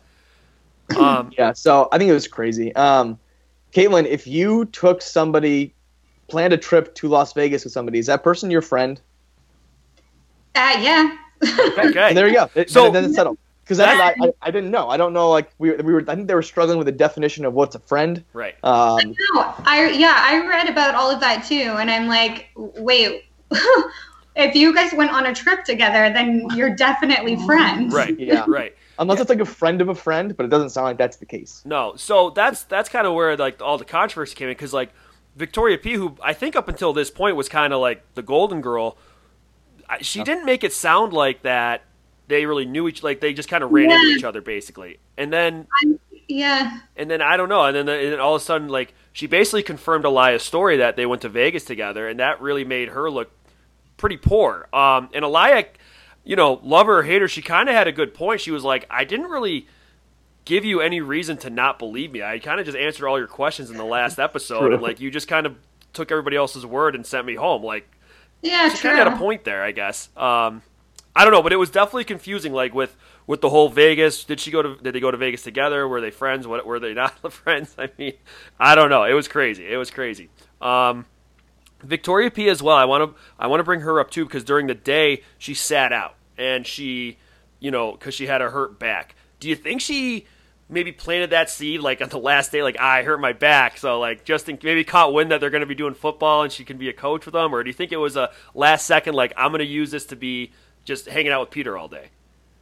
[0.91, 0.99] Yeah.
[0.99, 2.75] Um, Yeah, so I think it was crazy.
[2.75, 3.17] Um,
[3.73, 5.73] Caitlin, if you took somebody,
[6.29, 9.01] planned a trip to Las Vegas with somebody, is that person your friend?
[10.57, 11.17] Uh, yeah.
[11.79, 12.09] okay.
[12.09, 12.49] And there you go.
[12.57, 13.39] It, So- so then it's settled.
[13.65, 14.89] Because that's what I, I, I didn't know.
[14.91, 15.31] I don't know.
[15.31, 16.05] Like we, we were.
[16.07, 18.23] I think they were struggling with the definition of what's a friend.
[18.35, 18.55] Right.
[18.63, 18.99] Um,
[19.33, 23.25] No, I yeah, I read about all of that too, and I'm like, wait,
[24.37, 27.95] if you guys went on a trip together, then you're definitely friends.
[27.95, 28.19] Right.
[28.25, 28.45] Yeah.
[28.47, 28.77] Right.
[28.99, 31.27] unless it's like a friend of a friend, but it doesn't sound like that's the
[31.27, 31.63] case.
[31.65, 31.95] No.
[31.97, 34.91] So that's that's kind of where like all the controversy came in because like
[35.37, 38.61] Victoria P, who I think up until this point was kind of like the golden
[38.61, 38.97] girl,
[39.89, 41.83] I- she didn't make it sound like that.
[42.27, 45.33] They really knew each like they just kind of ran into each other basically, and
[45.33, 45.67] then
[46.29, 46.81] Yeah.
[46.97, 47.65] And then I don't know.
[47.65, 50.97] And then, and then all of a sudden, like she basically confirmed elias story that
[50.97, 53.31] they went to Vegas together, and that really made her look
[53.97, 54.69] pretty poor.
[54.73, 55.67] Um, and Alayah,
[56.25, 58.41] you know, love her or hate her, she kind of had a good point.
[58.41, 59.67] She was like, I didn't really
[60.45, 62.23] give you any reason to not believe me.
[62.23, 65.11] I kind of just answered all your questions in the last episode, and like you
[65.11, 65.57] just kind of
[65.93, 67.63] took everybody else's word and sent me home.
[67.63, 67.89] Like
[68.43, 70.09] Yeah, she kind of had a point there, I guess.
[70.17, 70.63] Um,
[71.17, 72.53] I don't know, but it was definitely confusing.
[72.53, 72.97] Like with
[73.27, 74.77] with the whole Vegas, did she go to?
[74.77, 75.87] Did they go to Vegas together?
[75.87, 76.47] Were they friends?
[76.47, 77.75] What were they not friends?
[77.79, 78.15] I mean,
[78.59, 79.05] I don't know.
[79.05, 79.67] It was crazy.
[79.67, 80.29] It was crazy.
[80.61, 81.07] Um,
[81.83, 82.77] Victoria P as well.
[82.77, 85.55] I want to I want to bring her up too because during the day she
[85.55, 87.19] sat out and she,
[87.61, 89.15] you know, because she had a hurt back.
[89.41, 90.27] Do you think she?
[90.67, 94.01] Maybe planted that seed like on the last day, like I hurt my back, so
[94.01, 96.65] like just in, maybe caught wind that they're going to be doing football and she
[96.65, 99.15] can be a coach with them, or do you think it was a last second
[99.15, 100.53] like I'm going to use this to be
[100.85, 102.11] just hanging out with Peter all day?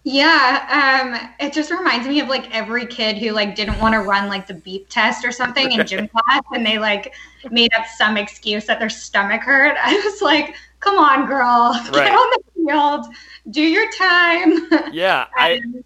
[0.05, 4.01] Yeah, um, it just reminds me of like every kid who like didn't want to
[4.01, 7.15] run like the beep test or something in gym class, and they like
[7.51, 9.77] made up some excuse that their stomach hurt.
[9.83, 12.07] I was like, "Come on, girl, Right.
[12.07, 13.07] get on the field,
[13.51, 15.85] do your time." Yeah, I Um,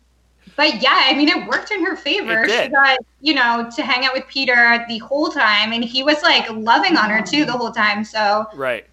[0.56, 2.48] but yeah, I mean, it worked in her favor.
[2.48, 6.22] She got, you know, to hang out with Peter the whole time, and he was
[6.22, 8.04] like loving on her too the whole time.
[8.04, 8.86] So right.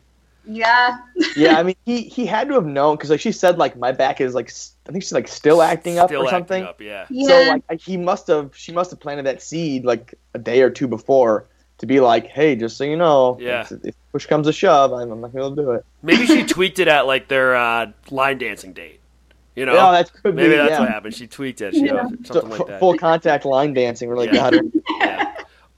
[0.45, 0.97] Yeah,
[1.35, 3.91] yeah, I mean, he he had to have known because like she said, like my
[3.91, 4.51] back is like
[4.87, 6.63] I think she's like still acting up Still or something.
[6.63, 7.05] Up, yeah.
[7.09, 10.61] yeah, So like he must have she must have planted that seed like a day
[10.61, 11.47] or two before
[11.79, 13.61] to be like, hey, just so you know, Yeah.
[13.61, 15.85] if, if push comes to shove, I'm, I'm not gonna do it.
[16.01, 18.99] Maybe she tweaked it at like their uh, line dancing date.
[19.55, 20.55] You know, yeah, that could maybe be.
[20.55, 20.79] that's yeah.
[20.79, 21.13] what happened.
[21.13, 22.07] She tweaked it, she, Yeah.
[22.25, 22.79] So, something f- like that.
[22.79, 24.33] Full contact line dancing really Yeah.
[24.33, 24.61] got her.
[24.99, 25.33] Yeah.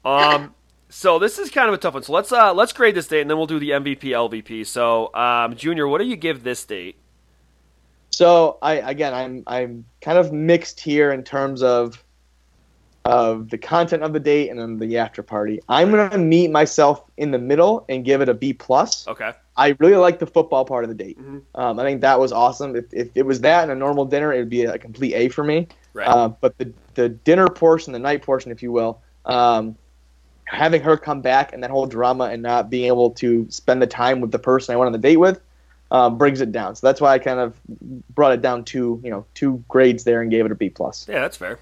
[0.05, 0.53] Um,
[0.95, 2.03] so this is kind of a tough one.
[2.03, 4.65] So let's uh let's grade this date, and then we'll do the MVP LVP.
[4.65, 6.95] So, um, Junior, what do you give this date?
[8.11, 12.01] So I again, I'm I'm kind of mixed here in terms of
[13.03, 15.59] of the content of the date and then the after party.
[15.67, 19.05] I'm gonna meet myself in the middle and give it a B plus.
[19.05, 19.33] Okay.
[19.57, 21.19] I really like the football part of the date.
[21.19, 21.41] Mhm.
[21.55, 22.73] Um, I think that was awesome.
[22.73, 25.27] If, if it was that and a normal dinner, it would be a complete A
[25.27, 25.67] for me.
[25.93, 26.07] Right.
[26.07, 29.75] Uh, but the the dinner portion, the night portion, if you will, um,
[30.45, 33.87] having her come back and that whole drama and not being able to spend the
[33.87, 35.41] time with the person I went on the date with
[35.91, 36.75] um, brings it down.
[36.75, 37.53] So that's why I kind of
[38.15, 41.07] brought it down to you know two grades there and gave it a B plus.
[41.09, 41.59] yeah, that's fair.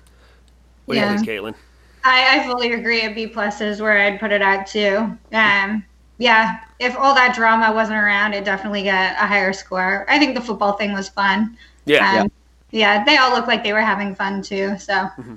[0.85, 1.55] What do you think, Caitlin?
[2.03, 3.01] I, I fully agree.
[3.05, 5.17] A B plus is where I'd put it at too.
[5.31, 5.85] Um,
[6.17, 10.05] yeah, if all that drama wasn't around, it definitely get a higher score.
[10.09, 11.57] I think the football thing was fun.
[11.85, 12.23] Yeah.
[12.23, 12.31] Um,
[12.71, 14.77] yeah, they all looked like they were having fun too.
[14.77, 15.27] So Yeah,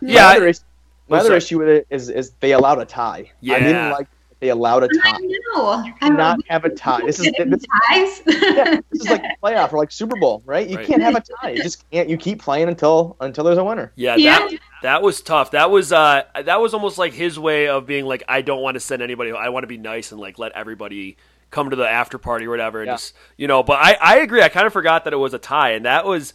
[0.00, 0.64] My I- other, is-
[1.08, 1.38] my other sorry.
[1.38, 3.30] issue with it is is they allowed a tie.
[3.40, 3.54] Yeah.
[3.56, 4.08] I didn't like
[4.40, 5.18] they allowed a tie.
[5.54, 5.82] know.
[5.98, 7.00] Cannot have a tie.
[7.06, 8.22] This is Getting this, ties.
[8.26, 10.68] yeah, this is like playoff or like Super Bowl, right?
[10.68, 10.86] You Right.
[10.86, 11.50] can't have a tie.
[11.52, 12.08] You just can't.
[12.10, 13.92] You keep playing until until there's a winner.
[13.96, 14.38] Yeah, Yeah.
[14.40, 15.52] that that was tough.
[15.52, 18.74] That was uh that was almost like his way of being like I don't want
[18.74, 19.32] to send anybody.
[19.32, 21.16] I want to be nice and like let everybody
[21.50, 22.94] come to the after party or whatever and Yeah.
[22.94, 23.62] just you know.
[23.62, 24.42] But I I agree.
[24.42, 26.34] I kind of forgot that it was a tie and that was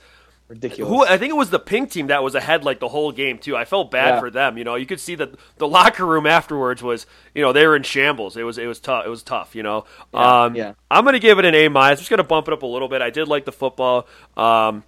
[0.51, 0.89] Ridiculous.
[0.89, 3.37] who I think it was the pink team that was ahead like the whole game
[3.37, 3.55] too.
[3.55, 4.19] I felt bad Yeah.
[4.19, 4.57] for them.
[4.57, 7.75] You know, you could see that the locker room afterwards was you know they were
[7.75, 8.35] in shambles.
[8.35, 9.05] It was it was tough.
[9.05, 9.55] It was tough.
[9.55, 9.85] You know.
[10.13, 10.73] Yeah, um, yeah.
[10.89, 11.99] I'm gonna give it an A minus.
[11.99, 13.01] Just gonna bump it up a little bit.
[13.01, 14.07] I did like the football.
[14.35, 14.83] Um,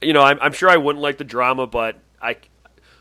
[0.00, 2.36] you know, I'm, I'm sure I wouldn't like the drama, but I,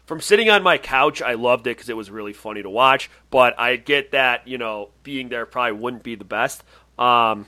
[0.06, 3.10] from sitting on my couch, I loved it because it was really funny to watch.
[3.30, 6.64] But I get that you know being there probably wouldn't be the best.
[6.98, 7.46] Um,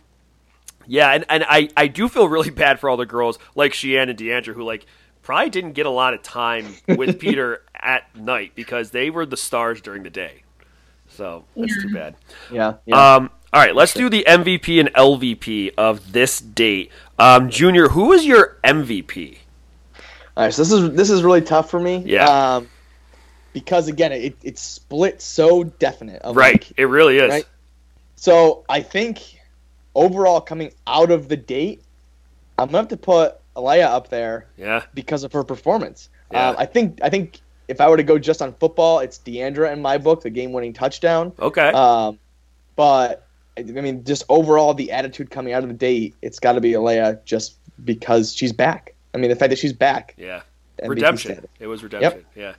[0.87, 4.09] yeah, and, and I, I do feel really bad for all the girls like Shiann
[4.09, 4.85] and Deandra who like
[5.21, 9.37] probably didn't get a lot of time with Peter at night because they were the
[9.37, 10.43] stars during the day.
[11.09, 12.15] So that's too bad.
[12.51, 12.75] Yeah.
[12.85, 13.15] yeah.
[13.15, 16.91] Um, all right, let's do the MVP and LVP of this date.
[17.19, 19.37] Um, Junior, who is your MVP?
[20.35, 21.97] All right, so this is this is really tough for me.
[22.05, 22.55] Yeah.
[22.55, 22.67] Um,
[23.53, 26.23] because again, it it's split so definite.
[26.23, 27.29] Of Right, like- it really is.
[27.29, 27.45] right?
[28.15, 29.39] so I think
[29.95, 31.81] overall, coming out of the date,
[32.57, 36.09] I'm gonna have to put Alayah up there Yeah, because of her performance.
[36.31, 36.49] Yeah.
[36.49, 39.71] Um, I think I think if I were to go just on football, it's Deandra
[39.71, 41.31] in my book, the game-winning touchdown.
[41.39, 41.69] okay.
[41.69, 42.19] Um,
[42.75, 43.27] but
[43.57, 46.71] I mean, just overall, the attitude coming out of the date, it's got to be
[46.71, 48.95] Alayah just because she's back.
[49.13, 50.15] I mean, the fact that she's back.
[50.17, 50.41] yeah,
[50.81, 51.31] MVP redemption.
[51.33, 51.49] status.
[51.59, 52.25] It was redemption.
[52.35, 52.35] Yep.
[52.35, 52.53] Yeah.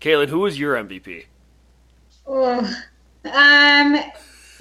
[0.00, 1.26] Caitlin, who was your MVP?
[2.26, 2.74] Ugh.
[3.32, 3.98] um,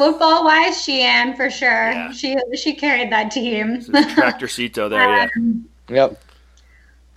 [0.01, 1.91] football wise, she Shiann for sure.
[1.91, 2.11] Yeah.
[2.11, 3.75] She she carried that team.
[3.75, 4.99] This is Tractor Cito there.
[4.99, 5.27] Yeah.
[5.37, 6.23] Um, Yep.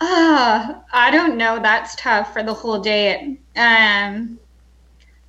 [0.01, 1.59] Ah, I don't know.
[1.59, 3.37] That's tough for the whole day.
[3.55, 4.37] Um,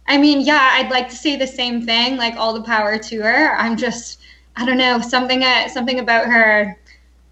[0.09, 2.16] I mean, yeah, I'd like to say the same thing.
[2.16, 3.57] Like all the power to her.
[3.57, 4.21] I'm just,
[4.57, 6.77] I don't know, something, uh, something about her.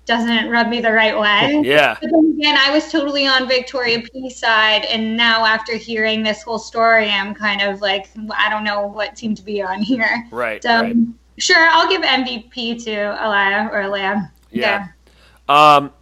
[0.07, 1.63] Doesn't rub me the right way.
[1.65, 1.97] Yeah.
[2.01, 6.43] But then again, I was totally on Victoria P side, and now after hearing this
[6.43, 10.27] whole story, I'm kind of like, I don't know what team to be on here.
[10.31, 10.63] Right.
[10.63, 10.97] So right.
[11.39, 14.31] sure, I'll give MVP to Alayah or Leah.
[14.51, 14.89] Yeah.
[15.49, 15.93] Um,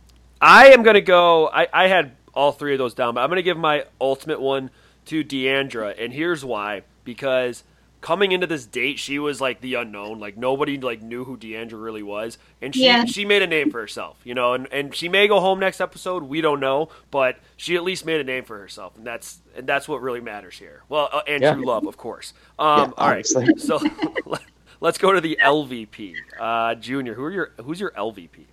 [0.40, 1.48] I am gonna go.
[1.48, 4.70] I, I had all three of those down, but I'm gonna give my ultimate one
[5.06, 7.62] to Deandra, and here's why: because
[8.02, 10.18] coming into this date, she was like the unknown.
[10.20, 13.06] Like nobody like knew who Deandra really was, and she Yeah.
[13.06, 14.18] she made a name for herself.
[14.24, 16.24] You know, and, and she may go home next episode.
[16.24, 19.66] We don't know, but she at least made a name for herself, and that's and
[19.66, 20.82] that's what really matters here.
[20.90, 21.54] Well, uh, and Yeah.
[21.54, 22.34] true love, of course.
[22.58, 23.54] Um, Yeah, all right, obviously.
[23.56, 23.80] so
[24.80, 26.14] let's go to the LVP.
[26.38, 28.46] Uh, Junior, who are your who's your LVP?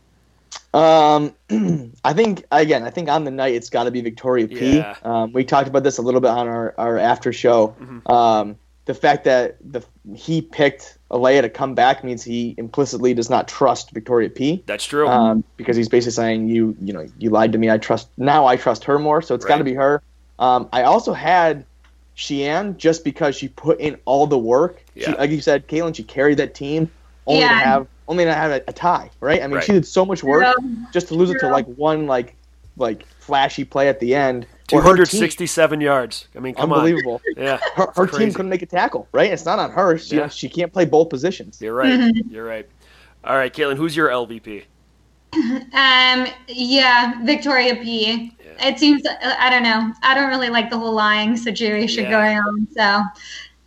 [0.72, 1.34] Um,
[2.04, 4.78] I think again, I think on the night it's got to be Victoria P.
[4.78, 4.96] Yeah.
[5.04, 7.76] Um, we talked about this a little bit on our, our after show.
[8.06, 8.56] Um,
[8.90, 13.48] the fact that the he picked Alayah to come back means he implicitly does not
[13.48, 14.64] trust Victoria P.
[14.66, 15.08] That's true.
[15.08, 17.70] Um, because he's basically saying you you know you lied to me.
[17.70, 18.48] I trust now.
[18.48, 19.22] I trust her more.
[19.22, 20.02] So it's got to be her.
[20.40, 21.66] Um, I also had
[22.18, 24.84] Shiann just because she put in all the work.
[24.96, 25.12] She, Yeah.
[25.12, 26.90] like you said, Caitlin, she carried that team
[27.28, 29.12] only to have only to have a, a tie.
[29.20, 29.44] Right?
[29.44, 29.64] I mean, Right.
[29.66, 30.78] she did so much work True.
[30.92, 32.34] just to lose it to like one like
[32.76, 34.48] like flashy play at the end.
[34.74, 36.28] Or 267 yards.
[36.36, 37.22] I mean, come unbelievable.
[37.38, 37.44] on.
[37.44, 37.60] Yeah.
[37.76, 39.08] Her, her team couldn't make a tackle.
[39.12, 39.32] Right?
[39.32, 39.98] It's not on her.
[39.98, 40.28] She, Yeah.
[40.28, 41.62] she can't play both positions.
[41.62, 41.92] You're right.
[41.92, 42.34] Mm-hmm.
[42.34, 42.68] You're right.
[43.24, 44.64] All right, Caitlin, who's your LVP?
[45.74, 48.36] Um, yeah, Victoria P.
[48.62, 49.94] It seems I don't know.
[50.02, 52.10] I don't really like the whole lying situation Yeah.
[52.12, 52.68] going on.
[52.76, 53.04] So,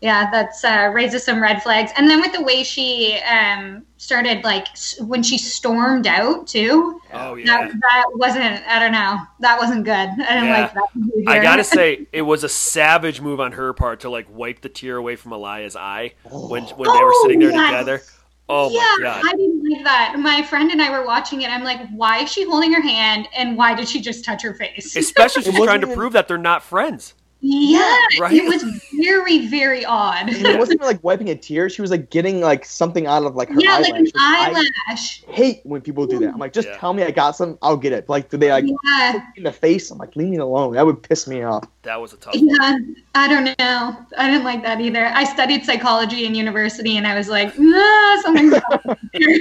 [0.02, 1.92] yeah, that's uh, raises some red flags.
[1.96, 7.00] And then with the way she um started, like s- when she stormed out too,
[7.14, 7.68] Oh that yeah.
[7.68, 8.66] that wasn't.
[8.66, 9.16] I don't know.
[9.40, 9.92] That wasn't good.
[9.94, 10.60] I didn't Yeah.
[10.60, 10.88] like that.
[10.94, 11.30] Behavior.
[11.30, 14.68] I gotta say, it was a savage move on her part to like wipe the
[14.68, 17.70] tear away from Elias' eye when when they were Oh, sitting there yes.
[17.70, 18.02] together.
[18.48, 19.22] Oh yeah, my god!
[19.24, 20.16] I didn't like that.
[20.18, 21.48] My friend and I were watching it.
[21.48, 24.52] I'm like, why is she holding her hand, and why did she just touch her
[24.54, 24.96] face?
[24.96, 27.14] Especially she's trying to even- prove that they're not friends.
[27.44, 28.32] Yeah, Right?
[28.34, 28.62] it was
[29.02, 30.28] very, very odd.
[30.28, 31.68] And it wasn't even like wiping a tear.
[31.68, 35.24] She was like getting like something out of like her yeah, like an eyelash.
[35.28, 36.34] I hate when people do that.
[36.34, 36.78] I'm like, just Yeah.
[36.78, 38.08] tell me I got some, I'll get it.
[38.08, 39.90] Like, do they like Yeah, in the face?
[39.90, 40.74] I'm like, leave me alone.
[40.74, 41.64] That would piss me off.
[41.82, 42.34] That was a tough.
[42.36, 42.46] one.
[42.46, 42.78] yeah.
[43.16, 43.96] I don't know.
[44.16, 45.06] I didn't like that either.
[45.06, 49.38] I studied psychology in university, and I was like, ah, something's wrong here.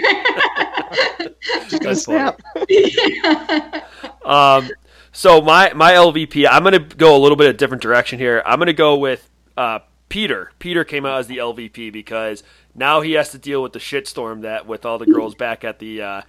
[1.68, 2.32] Just gonna That's funny.
[2.32, 2.42] snap.
[4.26, 4.70] Um,
[5.12, 8.41] so my my LVP, I'm gonna go a little bit a different direction here.
[8.45, 10.52] I'm gonna go with uh, Peter.
[10.60, 12.43] Peter came out as the LVP because
[12.74, 15.80] now he has to deal with the shitstorm that with all the girls back at
[15.80, 16.21] the uh,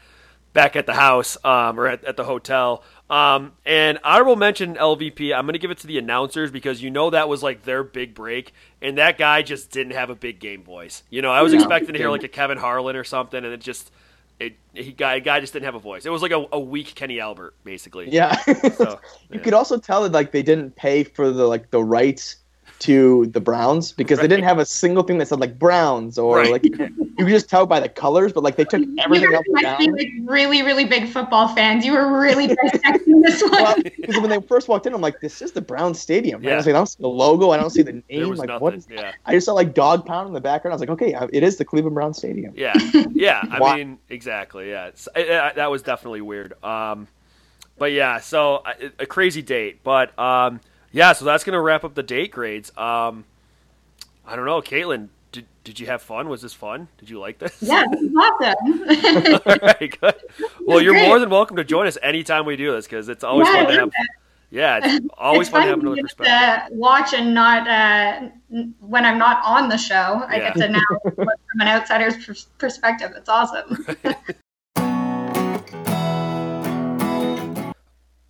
[0.52, 2.82] back at the house um, or at, at the hotel.
[3.08, 7.10] Um, and honorable mention LVP, I'm gonna give it to the announcers because you know
[7.10, 10.62] that was like their big break, and that guy just didn't have a big game
[10.64, 11.02] voice.
[11.10, 13.52] You know, I was No, expecting to hear like a Kevin Harlan or something, and
[13.52, 13.92] it just.
[14.40, 16.04] It, he guy guy just didn't have a voice.
[16.06, 18.10] It was like a, a weak Kenny Albert, basically.
[18.10, 18.36] Yeah.
[18.36, 19.38] So, you yeah.
[19.38, 22.36] could also tell that like they didn't pay for the like the rights
[22.82, 26.38] to the Browns because they didn't have a single thing that said like Browns or
[26.38, 26.50] Right.
[26.52, 29.36] like you could just tell by the colors, but like they took You everything were
[29.36, 29.96] else must be down.
[29.96, 31.84] like really, really big football fans.
[31.84, 33.50] You were really dissecting this one.
[33.52, 36.52] Well, because when they first walked in, I'm like, "This is the Brown Stadium." Right?
[36.52, 37.50] I was like, I don't see the logo.
[37.50, 38.34] I don't see the name.
[38.34, 38.60] Like, nothing.
[38.60, 38.86] what is?
[38.90, 40.72] yeah, I just saw like dog pound in the background.
[40.72, 42.72] I was like, "Okay, uh, it is the Cleveland Brown Stadium." yeah,
[43.12, 43.42] yeah.
[43.50, 44.70] I Why- mean, exactly.
[44.70, 46.54] Yeah, it's, it, it- that was definitely weird.
[46.64, 47.06] Um,
[47.78, 49.82] but yeah, so uh, a crazy date.
[49.82, 50.60] But um,
[50.92, 52.70] yeah, so that's gonna wrap up the date grades.
[52.76, 53.24] Um,
[54.26, 55.08] I don't know, Caitlin.
[55.32, 56.28] Did, did you have fun?
[56.28, 56.88] Was this fun?
[56.98, 57.56] Did you like this?
[57.62, 59.40] yeah, this is awesome.
[59.46, 60.14] All right, good.
[60.66, 61.08] Well, you're Great.
[61.08, 63.66] more than welcome to join us anytime we do this because it's always Yeah, fun
[63.72, 63.90] to have.
[64.50, 66.68] Yeah, it's always it's fun to have another perspective.
[66.68, 68.28] to watch and not uh,
[68.80, 70.22] when I'm not on the show.
[70.28, 73.12] I get to now look from an outsider's pers- perspective.
[73.16, 73.86] It's awesome.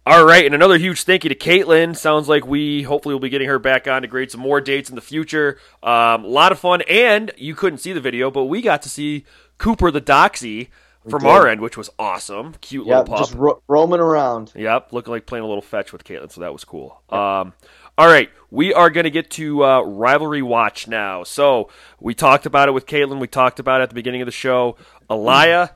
[0.04, 1.96] All right, and another huge thank you to Caitlin.
[1.96, 4.88] Sounds like we hopefully will be getting her back on to grade some more dates
[4.90, 5.58] in the future.
[5.80, 8.88] Um, a lot of fun, and you couldn't see the video, but we got to
[8.88, 9.24] see
[9.58, 10.70] Cooper the Doxy
[11.08, 12.54] from our end, which was awesome.
[12.60, 13.18] Cute Yeah, little pup.
[13.26, 14.50] just ro- roaming around.
[14.56, 17.00] Yep, looking like playing a little fetch with Caitlin, so that was cool.
[17.08, 17.52] Um,
[17.96, 21.22] all right, we are going to get to uh, rivalry watch now.
[21.22, 23.20] So we talked about it with Caitlin.
[23.20, 24.76] We talked about it at the beginning of the show.
[25.08, 25.70] Alayah,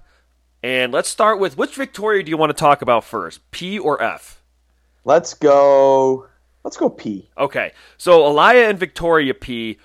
[0.66, 4.02] and let's start with which Victoria do you want to talk about first, P or
[4.02, 4.42] F?
[5.04, 6.26] Let's go.
[6.64, 7.30] Let's go P.
[7.38, 9.78] Okay, so Alayah and Victoria P.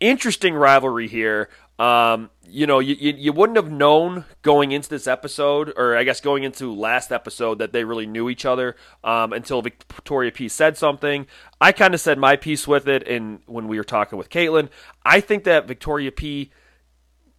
[0.00, 1.50] Interesting rivalry here.
[1.78, 6.04] Um, you know, you, you you wouldn't have known going into this episode, or I
[6.04, 10.48] guess going into last episode, that they really knew each other um, until Victoria P
[10.48, 11.26] said something.
[11.60, 14.70] I kind of said my piece with it, and when we were talking with Caitlin,
[15.04, 16.50] I think that Victoria P.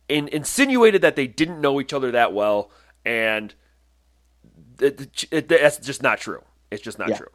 [0.07, 2.69] In, insinuated that they didn't know each other that well,
[3.03, 3.53] and
[4.79, 6.43] it, it, that's just not true.
[6.71, 7.15] It's just not Yeah.
[7.15, 7.27] true.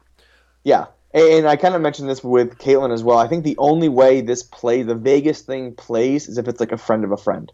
[0.63, 3.17] Yeah, and I kind of mentioned this with Caitlin as well.
[3.17, 6.71] I think the only way this play, the Vegas thing plays, is if it's like
[6.71, 7.51] a friend of a friend,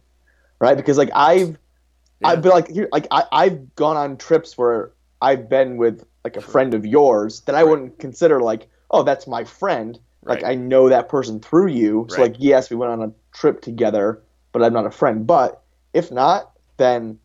[0.60, 0.78] right?
[0.78, 1.58] Because like I've,
[2.20, 2.32] Yeah.
[2.32, 6.38] I've been like here, like I, I've gone on trips where I've been with like
[6.38, 10.00] a friend of yours that I wouldn't consider like, oh, that's my friend.
[10.28, 10.52] Like Right.
[10.52, 12.32] I know that person through you, so Right.
[12.32, 14.22] like yes, we went on a trip together,
[14.58, 15.26] but I'm not a friend.
[15.28, 15.62] But
[15.94, 17.20] if not, then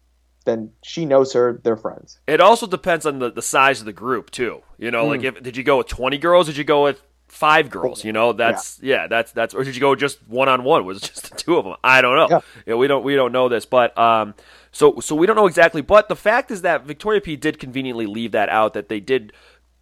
[0.44, 1.60] then she knows her.
[1.62, 2.18] They're friends.
[2.26, 4.62] It also depends on the, the size of the group too.
[4.78, 5.10] You know, Hmm.
[5.10, 6.46] like if did you go with twenty girls?
[6.46, 8.04] Did you go with five girls?
[8.04, 10.84] You know, that's yeah, that's that's or did you go just one on one?
[10.84, 11.76] Was it just the two of them?
[11.84, 12.28] I don't know.
[12.30, 12.40] Yeah.
[12.66, 14.34] Yeah, we don't we don't know this, but um,
[14.72, 15.80] so so we don't know exactly.
[15.82, 19.32] But the fact is that Victoria P did conveniently leave that out that they did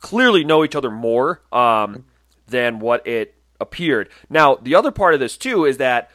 [0.00, 2.04] clearly know each other more um
[2.46, 4.08] than what it appeared.
[4.28, 6.10] Now the other part of this too is that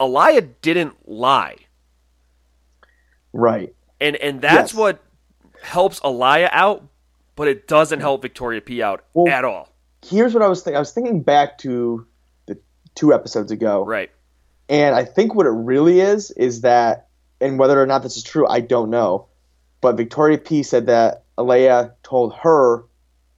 [0.00, 1.56] Elia didn't lie
[3.32, 3.74] Right.
[4.00, 4.74] and and that's Yes.
[4.74, 4.98] what
[5.62, 6.82] helps Elia out,
[7.36, 9.68] but it doesn't help Victoria P out Well- at all.
[10.04, 10.76] here's what I was thinking.
[10.76, 12.06] I was thinking back to
[12.46, 12.58] the
[12.94, 14.10] two episodes ago, Right.
[14.68, 17.08] and I think what it really is is that,
[17.40, 19.26] and whether or not this is true, I don't know.
[19.82, 22.84] But Victoria P said that Alayah told her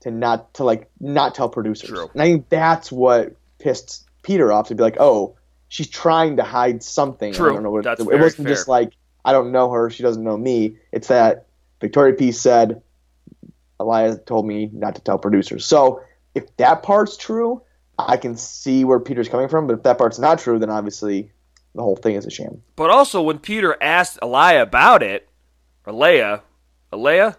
[0.01, 2.09] to not to like not tell producers, True.
[2.13, 5.35] and I think that's what pissed Peter off to be like, oh,
[5.73, 7.33] she's trying to hide something.
[7.33, 7.49] True.
[7.49, 8.55] I don't know what That's it very wasn't fair.
[8.55, 8.93] just like
[9.25, 10.77] I don't know her, she doesn't know me.
[10.91, 11.47] It's that
[11.81, 12.83] Victoria P said
[13.79, 15.65] Elias told me not to tell producers.
[15.65, 16.01] So
[16.35, 17.63] if that part's true,
[17.97, 19.65] I can see where Peter's coming from.
[19.65, 21.31] But if that part's not true, then obviously
[21.73, 22.61] the whole thing is a sham.
[22.75, 25.27] But also when Peter asked Elia about it,
[25.87, 26.41] or Leia,
[26.91, 27.37] Elia,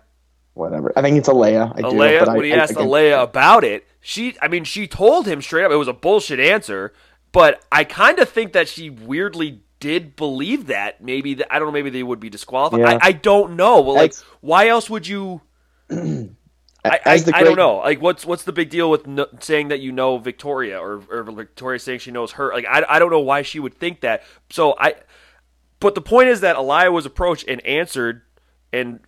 [0.54, 0.92] Whatever.
[0.96, 1.72] I think it's Alayah.
[1.76, 1.86] I do.
[2.00, 4.86] Elia, but I, when he I- asked again, Elia about it, she, I mean, she
[4.86, 6.92] told him straight up it was a bullshit answer.
[7.34, 11.02] But I kind of think that she weirdly did believe that.
[11.02, 11.72] Maybe that, I don't know.
[11.72, 12.80] Maybe they would be disqualified.
[12.80, 12.98] Yeah.
[13.02, 13.80] I, I don't know.
[13.80, 15.42] Well, like, That's- why else would you?
[15.90, 17.78] I, I, the I don't know.
[17.78, 21.24] Like, what's what's the big deal with no, saying that you know Victoria or, or
[21.24, 22.52] Victoria saying she knows her?
[22.52, 24.22] Like, I, I don't know why she would think that.
[24.50, 24.94] So I,
[25.80, 28.22] but the point is that Elia was approached and answered,
[28.72, 29.00] and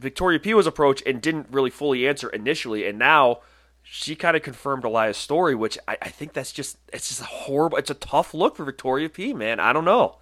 [0.00, 3.40] Victoria P was approached and didn't really fully answer initially, and now
[3.84, 7.24] she kind of confirmed Elia's story, which I, I think that's just it's just a
[7.24, 7.78] horrible.
[7.78, 9.32] It's a tough look for Victoria P.
[9.32, 10.18] Man, I don't know.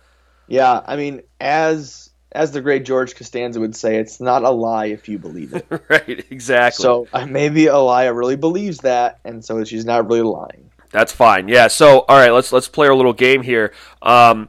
[0.48, 4.86] Yeah, I mean, as as the great George Costanza would say, it's not a lie
[4.86, 5.66] if you believe it.
[5.88, 6.26] right?
[6.30, 6.82] Exactly.
[6.82, 10.70] so uh, maybe Elia really believes that, and so she's not really lying.
[10.90, 11.48] That's fine.
[11.48, 11.68] Yeah.
[11.68, 13.72] So, all right, let's let's play our little game here.
[14.02, 14.48] Um,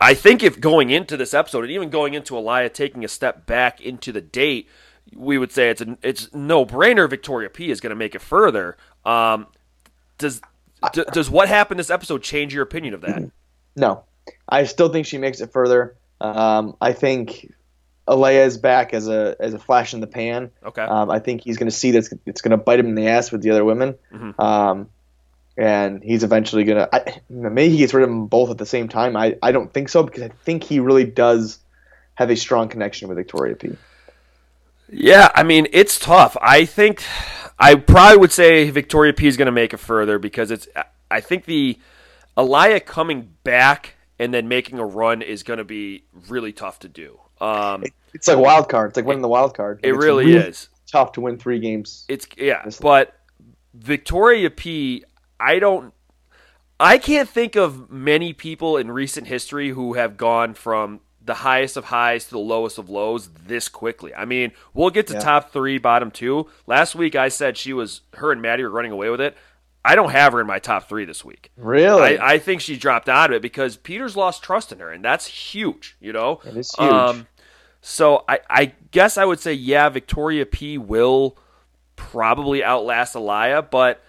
[0.00, 3.46] I think if going into this episode and even going into Elia taking a step
[3.46, 4.68] back into the date,
[5.16, 7.08] we would say it's a it's no brainer.
[7.08, 8.76] Victoria P is going to make it further.
[9.04, 9.46] Um,
[10.18, 10.40] does
[10.92, 13.30] d- does what happened this episode change your opinion of that?
[13.76, 14.02] No,
[14.48, 15.94] I still think she makes it further.
[16.20, 17.54] Um, I think
[18.08, 20.50] Alayah is back as a as a flash in the pan.
[20.64, 20.82] Okay.
[20.82, 22.96] Um, I think he's going to see that it's, it's going to bite him in
[22.96, 24.36] the ass with the other women, Mhm.
[24.42, 24.88] um,
[25.56, 27.20] and he's eventually going to.
[27.30, 29.16] Maybe he gets rid of them both at the same time.
[29.16, 31.60] I, I don't think so because I think he really does
[32.14, 33.76] have a strong connection with Victoria P.
[34.90, 36.36] Yeah, I mean it's tough.
[36.40, 37.02] I think
[37.58, 40.68] I probably would say Victoria P is going to make it further because it's.
[41.10, 41.78] I think the
[42.36, 46.88] Elia coming back and then making a run is going to be really tough to
[46.88, 47.18] do.
[47.40, 47.84] Um,
[48.14, 48.90] It's like wild card.
[48.90, 49.80] It's like winning the wild card.
[49.82, 50.68] it It's really is.
[50.90, 52.04] tough to win three games.
[52.08, 53.14] It's yeah, but
[53.74, 55.04] Victoria P.
[55.40, 55.92] I don't.
[56.80, 61.76] I can't think of many people in recent history who have gone from the highest
[61.76, 64.12] of highs to the lowest of lows this quickly.
[64.12, 65.20] I mean, we'll get to Yeah.
[65.20, 66.48] top three, bottom two.
[66.66, 69.36] Last week I said she was her and Maddie were running away with it.
[69.84, 71.52] I don't have her in my top three this week.
[71.56, 72.18] Really?
[72.18, 75.04] I, I think she dropped out of it because Peter's lost trust in her, and
[75.04, 75.96] that's huge.
[76.00, 76.90] You know, It is huge.
[76.90, 77.26] Um,
[77.80, 81.38] so I, I guess I would say yeah, Victoria P will
[81.96, 84.02] probably outlast Elia, but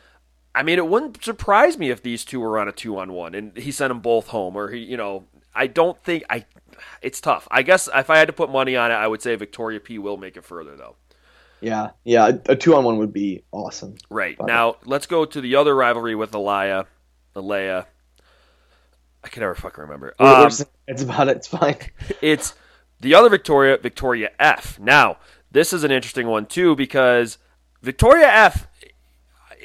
[0.55, 3.35] I mean it wouldn't surprise me if these two were on a two on one
[3.35, 6.45] and he sent them both home, or he, you know, I don't think I.
[7.01, 7.47] It's tough.
[7.51, 9.97] I guess if I had to put money on it, I would say Victoria P
[9.99, 10.95] will make it further though.
[11.61, 12.31] yeah, yeah.
[12.45, 13.95] A, two on one would be awesome.
[14.09, 14.45] Right it.
[14.45, 16.85] now, let's go to the other rivalry with Elia,
[17.35, 17.87] Elia.
[19.23, 20.15] I can never fucking remember.
[20.19, 20.51] We're- we're Um,
[20.87, 21.37] it's about it.
[21.37, 21.75] It's fine.
[22.21, 22.53] it's
[23.01, 24.79] the other Victoria, Victoria F.
[24.79, 25.17] Now,
[25.51, 27.37] this is an interesting one too because
[27.81, 28.67] Victoria F.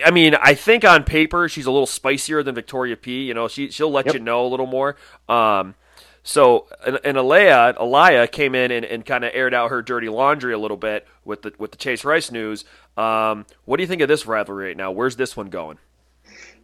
[0.05, 3.25] I mean, I think on paper she's a little spicier than Victoria P.
[3.25, 4.15] You know, she she'll let Yep.
[4.15, 4.97] you know a little more.
[5.29, 5.75] Um,
[6.23, 10.09] so and, and Alayah, Elia came in and, and kind of aired out her dirty
[10.09, 12.65] laundry a little bit with the with the Chase Rice news.
[12.97, 14.91] Um, what do you think of this rivalry right now?
[14.91, 15.79] Where's this one going?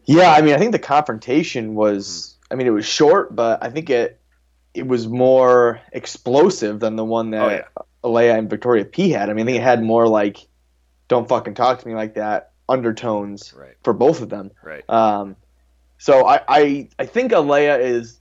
[0.07, 2.37] Yeah, I mean, I think the confrontation was.
[2.51, 4.19] I mean, it was short, but I think it
[4.75, 7.65] it was more explosive than the one that Oh, yeah.
[8.03, 9.29] Aliyah and Victoria P had.
[9.31, 10.39] I mean, I think it had more like,
[11.09, 13.77] "Don't fucking talk to me like that" undertones Right.
[13.85, 14.51] for both of them.
[14.63, 14.89] Right.
[14.89, 15.37] Um,
[15.99, 18.19] so I, I I think Alayah is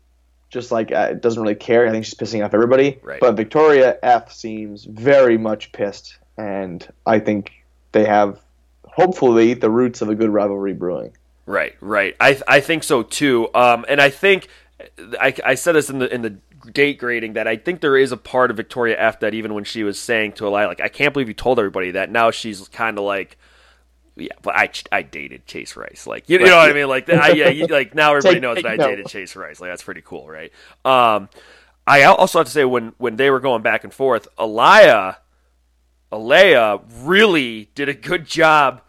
[0.49, 1.87] just like uh, doesn't really care.
[1.87, 2.99] I think she's pissing off everybody.
[3.03, 3.21] Right.
[3.21, 7.51] But Victoria F seems very much pissed, and I think
[7.93, 8.39] they have
[8.85, 11.13] hopefully the roots of a good rivalry brewing.
[11.45, 12.15] Right, right.
[12.19, 13.49] I I think so too.
[13.55, 14.47] Um, and I think
[15.19, 16.35] I, I said this in the in the
[16.73, 19.63] gate grading that I think there is a part of Victoria F that even when
[19.63, 22.11] she was saying to Eli, like, I can't believe you told everybody that.
[22.11, 23.37] Now she's kind of like,
[24.19, 26.05] yeah, but I I dated Chase Rice.
[26.07, 26.87] Like, you, you know what I mean?
[26.87, 29.59] Like, I, yeah, you, like now everybody knows that I dated Chase Rice.
[29.59, 30.51] Like, that's pretty cool, right?
[30.85, 31.29] Um,
[31.87, 35.17] I also have to say when when they were going back and forth, Aliyah,
[36.11, 38.81] Alayah really did a good job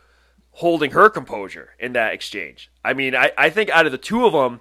[0.52, 2.70] holding her composure in that exchange.
[2.84, 4.60] I mean, I, I think out of the two of them,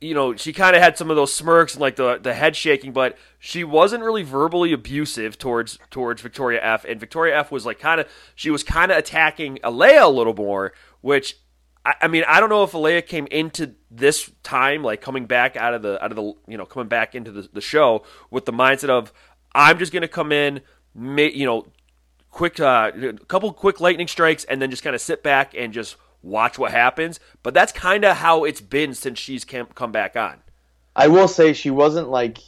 [0.00, 2.56] you know, she kind of had some of those smirks and like the the head
[2.56, 6.84] shaking, but she wasn't really verbally abusive towards towards Victoria F.
[6.84, 10.34] And Victoria F was like kind of she was kind of attacking Alayah a little
[10.34, 11.38] more, which
[11.86, 15.56] I, I mean I don't know if Alayah came into this time like coming back
[15.56, 18.44] out of the out of the you know coming back into the, the show with
[18.44, 19.12] the mindset of
[19.54, 20.60] I'm just gonna come in,
[20.94, 21.66] ma- you know,
[22.30, 25.72] quick uh, a couple quick lightning strikes and then just kind of sit back and
[25.72, 30.16] just watch what happens but that's kind of how it's been since she's come back
[30.16, 30.36] on
[30.96, 32.38] I will say she wasn't like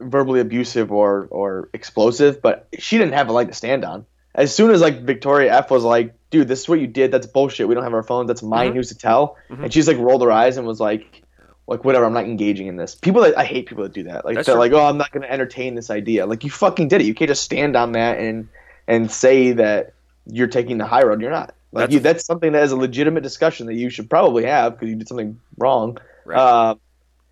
[0.00, 4.04] verbally abusive or or explosive, but she didn't have a leg to stand on.
[4.34, 7.10] As soon as like Victoria F was like, "Dude, this is what you did.
[7.12, 7.68] That's bullshit.
[7.68, 8.28] We don't have our phones.
[8.28, 8.72] That's mine.
[8.72, 8.74] Mhm.
[8.74, 9.64] Who's to tell?" Mhm.
[9.64, 11.22] And she's like rolled her eyes and was like,
[11.66, 12.04] "Like whatever.
[12.04, 14.24] I'm not engaging in this." People that I hate people that do that.
[14.24, 14.60] Like That's they're true.
[14.60, 17.04] like, "Oh, I'm not going to entertain this idea." Like you fucking did it.
[17.06, 18.48] You can't just stand on that and
[18.86, 19.94] and say that
[20.26, 21.22] you're taking the high road.
[21.22, 21.54] You're not.
[21.72, 24.74] Like That's- you, that's something that is a legitimate discussion that you should probably have
[24.74, 25.98] because you did something wrong.
[26.24, 26.38] Right.
[26.38, 26.74] Uh,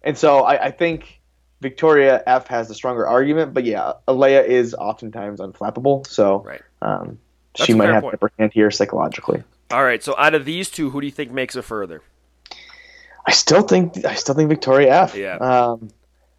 [0.03, 1.21] and so I, I think
[1.61, 6.63] Victoria F has the stronger argument, but yeah, Alayah is oftentimes unflappable, so Right.
[6.83, 7.19] um,
[7.57, 8.13] she might have point.
[8.13, 9.43] the upper hand here psychologically.
[9.71, 12.03] all right so out of these two who do you think makes it further
[13.27, 15.17] I still think I still think Victoria F.
[15.17, 15.37] Yeah.
[15.37, 15.89] Um,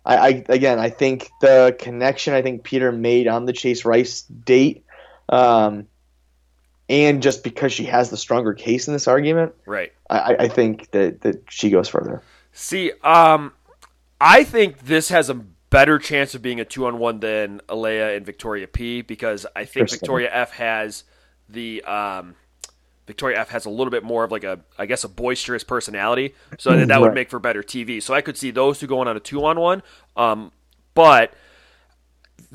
[0.06, 4.22] I, I again I think the connection I think Peter made on the Chase Rice
[4.22, 4.86] date,
[5.30, 5.88] um,
[6.90, 10.92] and just because she has the stronger case in this argument, right I, I- think
[10.92, 12.22] that that she goes further.
[12.52, 13.54] see um
[14.22, 18.68] i think this has a better chance of being a two-on-one than alea and victoria
[18.68, 21.04] p because i think victoria f has
[21.50, 22.36] the um
[23.08, 26.34] Victoria F has a little bit more of like a, I guess, a boisterous personality,
[26.58, 28.02] so that, that would make for better TV.
[28.02, 29.84] So I could see those two going on a two-on-one.
[30.18, 30.52] Um,
[30.96, 31.34] but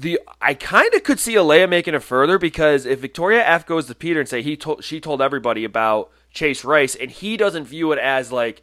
[0.00, 3.86] the I kind of could see Alayah making it further because if Victoria F goes
[3.86, 7.64] to Peter and say he told she told everybody about Chase Rice and he doesn't
[7.64, 8.62] view it as like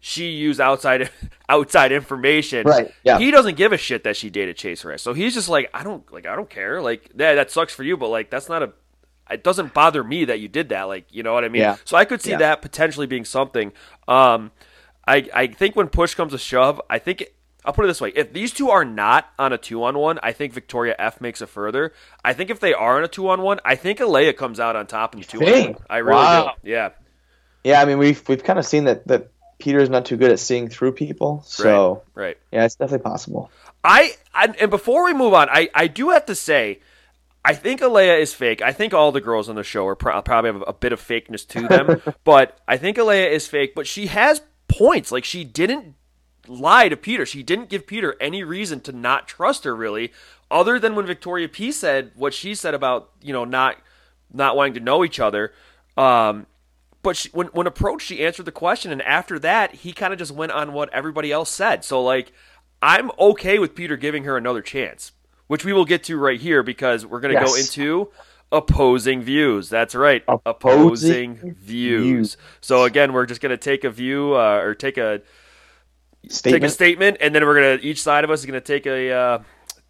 [0.00, 1.10] she used outside
[1.48, 2.66] outside information.
[2.66, 3.18] Right, yeah.
[3.18, 5.02] He doesn't give a shit that she dated Chase Rice.
[5.02, 6.80] So he's just like I don't like I don't care.
[6.80, 8.72] Like that that sucks for you, but like that's not a
[9.30, 10.84] it doesn't bother me that you did that.
[10.84, 11.62] Like you know what I mean?
[11.62, 11.76] Yeah.
[11.84, 12.38] So I could see Yeah.
[12.38, 13.72] that potentially being something.
[14.06, 14.52] Um,
[15.06, 17.24] I I think when push comes to shove, I think
[17.64, 20.18] I'll put it this way: if these two are not on a two on one,
[20.22, 21.92] I think Victoria F makes it further.
[22.24, 24.76] I think if they are on a two on one, I think Alayah comes out
[24.76, 25.52] on top in the two on one.
[25.52, 25.78] think?
[25.90, 26.52] I really Wow.
[26.62, 26.70] do.
[26.70, 26.90] Yeah.
[27.64, 30.38] Yeah, I mean we've we've kind of seen that that Peter's not too good at
[30.38, 32.38] seeing through people, so Right.
[32.52, 33.50] yeah, it's definitely possible.
[33.82, 36.80] I, I and before we move on, I, I do have to say,
[37.44, 38.62] I think Alayah is fake.
[38.62, 41.00] I think all the girls on the show are pro- probably have a, bit of
[41.00, 43.74] fakeness to them, but I think Alayah is fake.
[43.74, 45.10] But she has points.
[45.10, 45.94] Like she didn't
[46.48, 47.26] lie to Peter.
[47.26, 50.12] She didn't give Peter any reason to not trust her, really,
[50.50, 53.76] other than when Victoria P said what she said about you know not
[54.32, 55.52] not wanting to know each other.
[55.96, 56.46] Um,
[57.02, 60.18] but she, when when approached, she answered the question, and after that, he kind of
[60.18, 61.84] just went on what everybody else said.
[61.84, 62.32] So like,
[62.82, 65.12] I'm okay with Peter giving her another chance,
[65.46, 68.10] which we will get to right here because we're going to go into
[68.50, 69.68] opposing views.
[69.68, 72.02] That's right, opposing, Opposing views.
[72.04, 72.36] views.
[72.60, 75.22] So again, we're just going to take a view uh, or take a
[76.22, 76.72] take a Statement.
[76.72, 79.38] statement, and then we're gonna each side of us is gonna take a uh,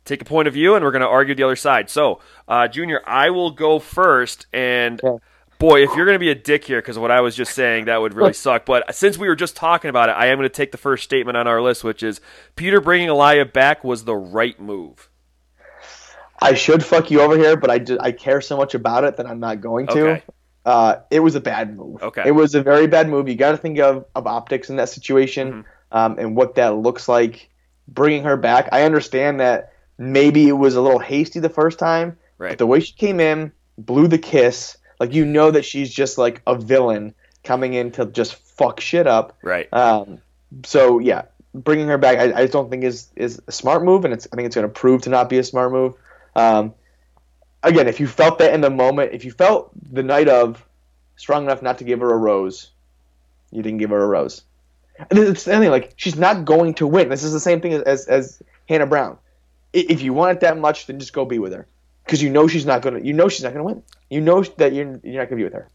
[0.05, 1.91] take a point of view, and we're gonna argue the other side.
[1.91, 5.23] So, uh, Junior, I will go first, and Okay.
[5.59, 7.87] boy, if you're gonna be a dick here because of what I was just saying,
[7.87, 8.65] that would really suck.
[8.65, 11.37] But since we were just talking about it, I am gonna take the first statement
[11.37, 12.21] on our list, which is
[12.57, 15.09] Peter bringing Elia back was the right move.
[16.41, 19.17] I should fuck you over here, but I, ju- I care so much about it
[19.17, 20.01] that I'm not going to.
[20.11, 20.23] Okay.
[20.65, 22.01] Uh, it was a bad move.
[22.03, 22.23] Okay.
[22.27, 23.29] It was a very bad move.
[23.29, 25.61] You got to think of, of optics in that situation Mm-hmm.
[25.93, 27.49] Um, and what that looks like.
[27.89, 32.19] Bringing her back, I understand that maybe it was a little hasty the first time,
[32.37, 32.51] Right.
[32.51, 36.19] but the way she came in, blew the kiss, like you know that she's just
[36.19, 37.15] like a villain
[37.45, 39.39] coming in to just fuck shit up.
[39.43, 39.73] Right.
[39.73, 40.19] Um,
[40.65, 41.23] so yeah,
[41.55, 44.29] bringing her back, I, I just don't think is is a smart move, and it's
[44.33, 45.95] I think it's going to prove to not be a smart move.
[46.37, 46.75] Um,
[47.63, 50.63] again, if you felt that in the moment, if you felt the night of
[51.17, 52.71] strong enough not to give her a rose,
[53.51, 54.43] you didn't give her a rose.
[55.11, 57.09] It's the thing, like she's not going to win.
[57.09, 59.19] This is the same thing as as Hannah Brown.
[59.73, 61.67] If you want it that much, then just go be with her
[62.05, 63.01] because you know she's not gonna.
[63.01, 63.83] You know she's not gonna win.
[64.11, 65.69] You know that you're you're not gonna be with her.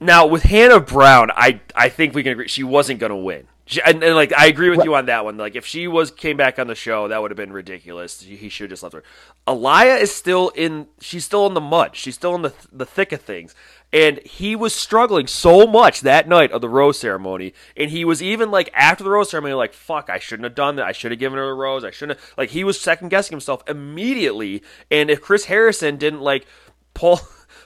[0.00, 3.46] Now with Hannah Brown, I I think we can agree she wasn't going to win.
[3.70, 5.36] She, and, and, like I agree with you on that one.
[5.36, 8.20] Like if she was came back on the show, that would have been ridiculous.
[8.20, 9.04] He should have just left her.
[9.46, 10.88] Aliyah is still in.
[11.00, 11.94] She's still in the mud.
[11.94, 13.54] She's still in the the thick of things.
[13.92, 17.54] And he was struggling so much that night of the rose ceremony.
[17.76, 20.74] And he was even like after the rose ceremony, like, fuck, I shouldn't have done
[20.76, 20.86] that.
[20.86, 21.84] I should have given her a rose.
[21.84, 22.34] I shouldn't have.
[22.36, 24.64] Like, he was second guessing himself immediately.
[24.90, 26.46] And if Chris Harrison didn't like
[26.94, 27.20] pull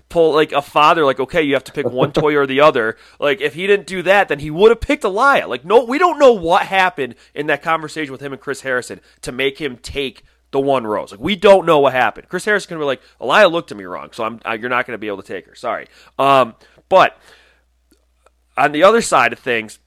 [0.09, 2.97] pull like a father like okay you have to pick one toy or the other.
[3.19, 5.99] Like if he didn't do that then he would have picked Aliyah like no we
[5.99, 9.77] don't know what happened in that conversation with him and Chris Harrison to make him
[9.77, 11.11] take the one rose.
[11.11, 12.29] Like we don't know what happened.
[12.29, 14.87] Chris Harrison can be like Aliyah looked at me wrong so I'm I, you're not
[14.87, 15.55] going to be able to take her.
[15.55, 15.89] Sorry.
[16.19, 16.55] Um
[16.89, 17.19] but
[18.57, 19.79] on the other side of things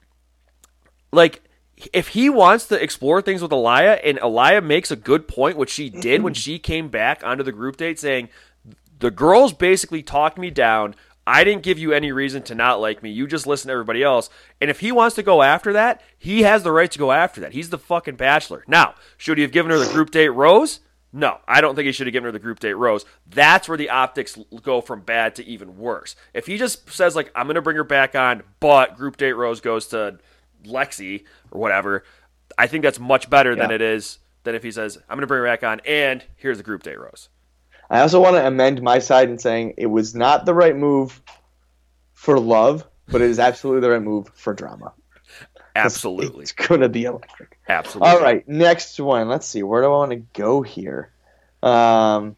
[1.12, 1.42] like
[1.94, 5.70] if he wants to explore things with Aliyah and Aliyah makes a good point, which
[5.70, 8.30] she did when she came back onto the group date saying,
[9.00, 10.96] the girls basically talked me down.
[11.26, 13.10] I didn't give you any reason to not like me.
[13.10, 14.30] You just listen to everybody else.
[14.62, 17.42] And if he wants to go after that, he has the right to go after
[17.42, 17.52] that.
[17.52, 18.64] He's the fucking bachelor.
[18.66, 20.80] Now, should he have given her the group date rose?
[21.12, 23.06] No, I don't think he should have given her the group date rose.
[23.26, 26.16] That's where the optics go from bad to even worse.
[26.34, 29.34] If he just says like I'm going to bring her back on, but group date
[29.34, 30.20] rose goes to
[30.66, 32.04] Lexi or whatever,
[32.58, 33.64] I think that's much better yeah.
[33.64, 36.24] than it is than if he says I'm going to bring her back on and
[36.36, 37.30] here's the group date rose.
[37.90, 41.22] I also want to amend my side in saying it was not the right move
[42.14, 44.94] for love, but it is absolutely the right move for drama.
[45.76, 46.42] Absolutely.
[46.42, 47.60] It's going to be electric.
[47.70, 48.10] Absolutely.
[48.10, 49.30] All right, next one.
[49.30, 49.62] Let's see.
[49.62, 51.12] Where do I want to go here?
[51.62, 52.36] Um,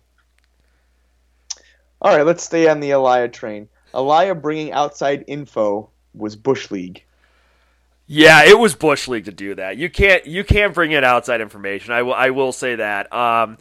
[2.01, 3.69] all right, let's stay on the Aliyah train.
[3.93, 7.05] Aliyah bringing outside info was Bush League.
[8.07, 9.77] Yeah, it was Bush League to do that.
[9.77, 11.93] You can't you can't bring in outside information.
[11.93, 13.13] I will I will say that.
[13.13, 13.57] Um,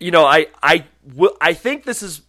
[0.00, 0.84] you know, I I
[1.40, 2.22] I think this is.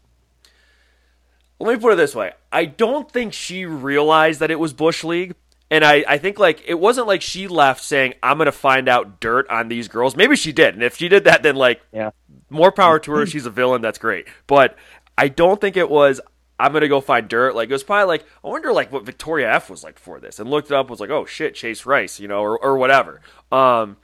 [1.60, 5.04] Let me put it this way: I don't think she realized that it was Bush
[5.04, 5.34] League,
[5.70, 9.20] and I I think like it wasn't like she left saying I'm gonna find out
[9.20, 10.16] dirt on these girls.
[10.16, 12.12] Maybe she did, and if she did that, then like yeah,
[12.50, 13.26] more power to her.
[13.26, 13.82] She's a villain.
[13.82, 14.78] That's great, but
[15.18, 16.22] I don't think it was.
[16.60, 17.56] I'm gonna go find dirt.
[17.56, 20.40] Like it was probably like I wonder like what Victoria F was like for this,
[20.40, 20.90] and looked it up.
[20.90, 23.22] Was like oh shit, Chase Rice, you know, or or whatever.
[23.52, 23.98] Um,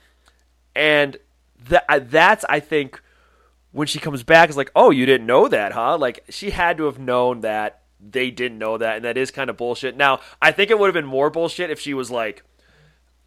[0.75, 1.17] and
[1.69, 3.01] that that's I think
[3.73, 6.77] when she comes back is like, "Oh, you didn't know that, huh?" Like she had
[6.77, 9.97] to have known that they didn't know that, and that is kind of bullshit.
[9.97, 12.43] Now, I think it would have been more bullshit if she was like,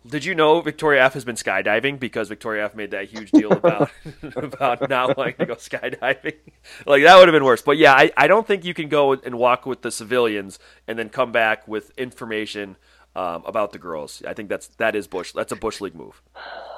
[0.07, 3.53] "Did you know Victoria F has been skydiving?" Because Victoria F made that huge deal
[3.61, 3.91] about
[4.37, 6.37] about not wanting to go skydiving.
[6.87, 7.63] like that would have been worse.
[7.63, 10.99] But yeah, I, I don't think you can go and walk with the civilians and
[10.99, 12.77] then come back with information.
[13.17, 15.33] Um, about the girls, I think that's that is bush.
[15.33, 16.21] That's a bush league move.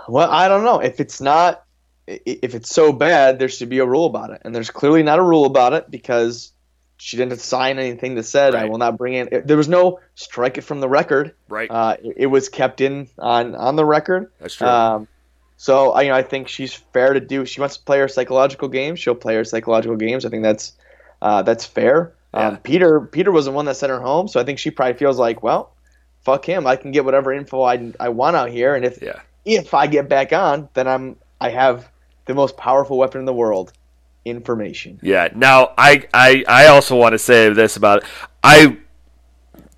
[0.07, 1.64] Well, I don't know if it's not
[2.09, 4.42] if it's so bad, there should be a rule about it.
[4.44, 6.52] And there's clearly not a rule about it because
[6.96, 8.64] she didn't sign anything that said right.
[8.64, 9.42] I will not bring in.
[9.44, 11.34] There was no strike it from the record.
[11.48, 11.70] Right.
[11.70, 14.32] Uh, it, it, was kept in on on the record.
[14.40, 14.66] That's true.
[14.66, 15.09] Um,
[15.56, 17.44] so I, you know, I think she's fair to do.
[17.44, 19.00] She wants to play her psychological games.
[19.00, 20.24] She'll play her psychological games.
[20.24, 20.72] I think that's
[21.20, 22.14] uh, that's fair.
[22.34, 22.48] Yeah.
[22.48, 24.94] Um, Peter Peter was the one that sent her home, so I think she probably
[24.94, 25.74] feels like, well,
[26.22, 26.66] fuck him.
[26.66, 29.20] I can get whatever info I, I want out here, and if yeah.
[29.44, 31.88] if I get back on, then I'm I have
[32.29, 33.72] the most powerful weapon in the world
[34.24, 35.01] information.
[35.03, 35.29] Yeah.
[35.35, 38.09] Now, I, I, I also want to say this about it.
[38.45, 38.79] I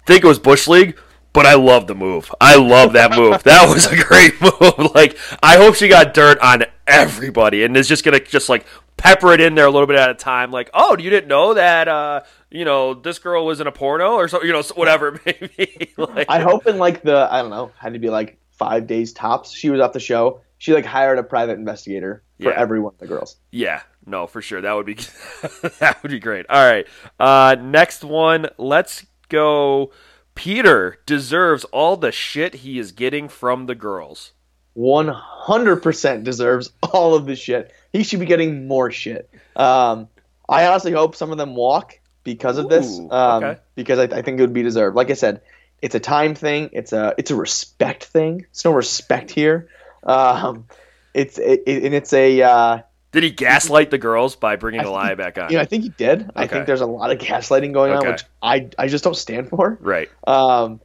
[0.06, 0.98] think it was Bush League,
[1.32, 2.34] but I love the move.
[2.40, 3.42] I love that move.
[3.44, 4.50] that was a great move.
[4.94, 8.66] Like, I hope she got dirt on everybody and is just going to just like
[8.96, 10.50] pepper it in there a little bit at a time.
[10.50, 14.14] Like, oh, you didn't know that, uh, you know, this girl was in a porno
[14.14, 15.92] or so, you know, whatever maybe.
[15.96, 19.12] like, I hope in like the, I don't know, had to be like five days
[19.12, 19.52] tops.
[19.52, 20.40] She was off the show.
[20.58, 22.58] She like hired a private investigator for yeah.
[22.58, 23.36] every one of the girls.
[23.50, 24.60] Yeah, no, for sure.
[24.60, 24.94] That would be
[25.78, 26.46] that would be great.
[26.48, 26.86] All right,
[27.18, 28.48] uh, next one.
[28.58, 29.92] Let's go.
[30.34, 34.32] Peter deserves all the shit he is getting from the girls.
[34.74, 37.72] One hundred percent deserves all of the shit.
[37.92, 39.30] He should be getting more shit.
[39.56, 40.08] Um,
[40.48, 42.98] I honestly hope some of them walk because of Ooh, this.
[43.10, 43.60] Um, okay.
[43.74, 44.96] Because I, I think it would be deserved.
[44.96, 45.42] Like I said,
[45.82, 46.70] it's a time thing.
[46.72, 48.38] It's a it's a respect thing.
[48.38, 49.68] There's no respect here.
[50.02, 50.66] Um,
[51.14, 52.42] it's it, and it's a.
[52.42, 52.82] Uh,
[53.12, 55.50] did he gaslight the girls by bringing the lie back on?
[55.50, 56.22] Yeah, I think he did.
[56.22, 56.30] Okay.
[56.36, 58.06] I think there's a lot of gaslighting going okay.
[58.06, 59.78] on, which I I just don't stand for.
[59.80, 60.08] Right.
[60.26, 60.80] Um,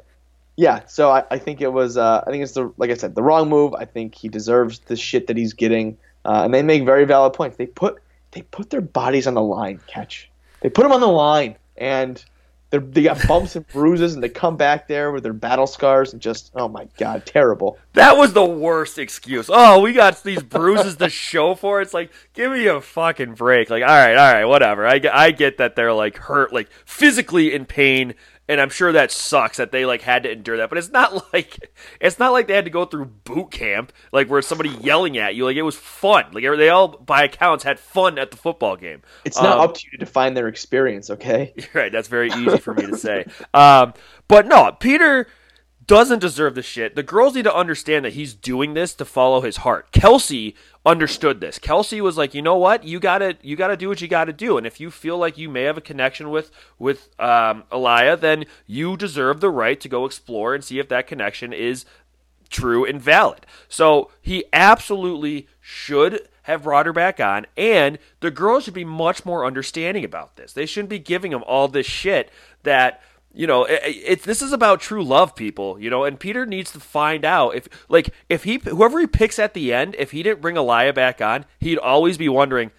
[0.56, 0.86] yeah.
[0.88, 1.98] So I, I think it was.
[1.98, 3.74] Uh, I think it's the like I said, the wrong move.
[3.76, 5.98] I think he deserves the shit that he's getting.
[6.24, 7.58] Uh, and they make very valid points.
[7.58, 8.02] They put
[8.32, 9.80] they put their bodies on the line.
[9.88, 10.30] Catch.
[10.62, 12.24] They put them on the line, and
[12.80, 16.14] they they got bumps and bruises, and they come back there with their battle scars
[16.14, 17.78] and just oh my god, terrible.
[17.94, 19.50] That was the worst excuse.
[19.52, 21.82] Oh, we got these bruises to show for.
[21.82, 23.70] It's like, give me a fucking break.
[23.70, 24.86] Like, all right, all right, whatever.
[24.86, 28.16] I, I get that they're like hurt, like physically in pain,
[28.48, 30.70] and I'm sure that sucks that they like had to endure that.
[30.70, 34.28] But it's not like it's not like they had to go through boot camp, like
[34.30, 35.46] where somebody yelling at you.
[35.46, 36.26] Like it was fun.
[36.32, 39.02] Like they all, by accounts, had fun at the football game.
[39.24, 41.54] It's not Um, up to you to define their experience, okay?
[41.74, 43.26] Right, that's very easy for me to say.
[43.54, 43.94] Um,
[44.28, 45.28] but no, Peter
[45.88, 46.96] doesn't deserve the shit.
[46.96, 49.92] The girls need to understand that he's doing this to follow his heart.
[49.92, 50.56] Kelsey
[50.86, 51.60] understood this.
[51.60, 54.58] Kelsey was like, you know what, you gotta you gotta do what you gotta do,
[54.58, 58.46] and if you feel like you may have a connection with with um, Elia, then
[58.66, 61.86] you deserve the right to go explore and see if that connection is
[62.50, 63.46] true and valid.
[63.68, 69.26] So he absolutely should have brought her back on, and the girls should be much
[69.26, 70.54] more understanding about this.
[70.54, 72.32] They shouldn't be giving him all this shit
[72.64, 73.02] that.
[73.36, 75.78] You know, it, it, this is about true love, people.
[75.80, 79.38] You know, and Peter needs to find out if, like, if he, whoever he picks
[79.40, 82.72] at the end, if he didn't bring Elia back on, he'd always be wondering,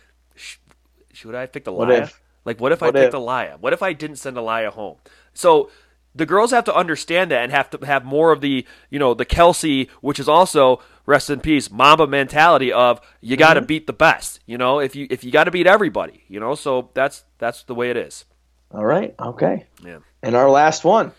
[1.12, 2.04] should I have picked Elia?
[2.04, 2.22] if?
[2.44, 3.14] Like, what if I What picked if?
[3.14, 3.56] Elia?
[3.60, 4.96] What if I didn't send Elia home?
[5.34, 5.70] So
[6.14, 9.14] the girls have to understand that and have to have more of the, you know,
[9.14, 13.66] the Kelsey, which is also rest in peace, Mamba mentality of you got to Mm-hmm.
[13.66, 14.40] beat the best.
[14.46, 16.54] You know, if you if you got to beat everybody, you know.
[16.54, 18.24] So that's that's the way it is.
[18.70, 19.66] All right, okay.
[19.84, 19.98] Yeah.
[20.26, 21.12] And our last one,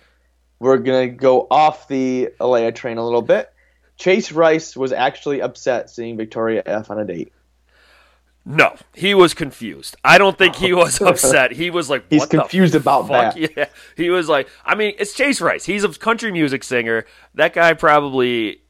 [0.59, 3.49] we're gonna go off the Alayah train a little bit.
[3.95, 7.31] Chase Rice was actually upset seeing Victoria F on a date.
[8.45, 9.95] No, he was confused.
[10.03, 11.53] I don't think he was upset.
[11.53, 13.35] He was like, He's confused about fuck?
[13.35, 13.51] that.
[13.57, 15.63] Yeah, he was like, I mean, it's Chase Rice.
[15.63, 17.05] He's a country music singer.
[17.33, 18.61] That guy probably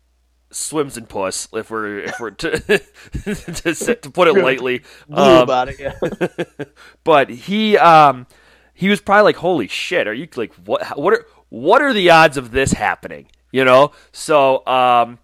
[0.51, 1.47] swims in puss.
[1.51, 2.59] If we're if we're to
[3.23, 6.65] to, to put it lightly, Um, about it, yeah.
[7.03, 8.27] but he um
[8.77, 12.11] he was probably like, holy shit, are you like what what are what are the
[12.11, 13.27] odds of this happening?
[13.51, 15.19] You know, so um.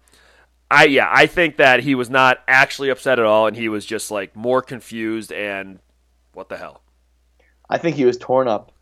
[0.70, 3.86] I yeah, I think that he was not actually upset at all, and he was
[3.86, 5.78] just like more confused and
[6.32, 6.80] what the hell.
[7.68, 8.72] I think he was torn up.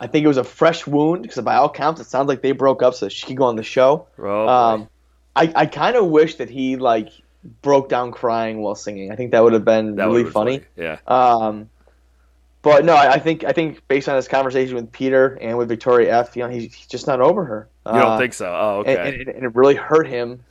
[0.00, 2.52] I think it was a fresh wound because by all counts, it sounds like they
[2.52, 4.06] broke up so she could go on the show.
[4.18, 4.48] Oh.
[4.48, 4.88] Um,
[5.34, 7.08] I, I kind of wish that he like
[7.62, 9.10] broke down crying while singing.
[9.10, 10.60] I think that would have been That really funny.
[10.76, 11.68] Yeah, Um,
[12.62, 15.68] but no, I I think I think based on his conversation with Peter and with
[15.68, 17.68] Victoria F, you know, he's, he's just not over her.
[17.86, 18.46] you don't Uh, think so?
[18.46, 18.96] Oh, okay.
[18.96, 20.42] and, and, and it really hurt him.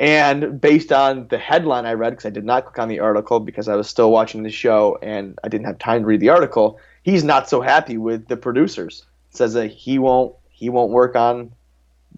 [0.00, 3.38] And based on the headline I read, because I did not click on the article
[3.38, 6.30] because I was still watching the show and I didn't have time to read the
[6.30, 9.04] article, he's not so happy with the producers.
[9.30, 11.52] says that he won't he won't work on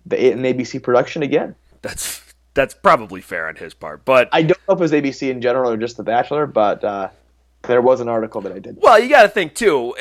[0.06, 1.54] the an ABC production again.
[1.82, 2.22] that's
[2.54, 5.42] that's probably fair on his part, but I don't know if it was ABC in
[5.42, 7.10] general or just The Bachelor, but uh,
[7.66, 8.78] there was an article that I did.
[8.80, 9.94] well, you got to think too.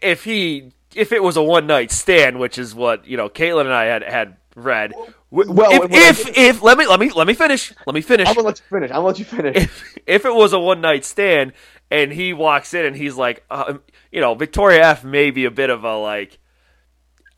[0.00, 3.62] If he if it was a one night stand, which is what you know, Caitlin
[3.62, 4.92] and I had had read.
[5.30, 7.72] Well, if, if, if let me let me let me finish.
[7.86, 8.28] Let me finish.
[8.28, 8.90] I'm gonna let you finish.
[8.90, 9.56] I'm gonna let you finish.
[9.56, 11.52] if if it was a one night stand
[11.90, 13.74] and he walks in and he's like, uh,
[14.10, 16.38] you know, Victoria F may be a bit of a like,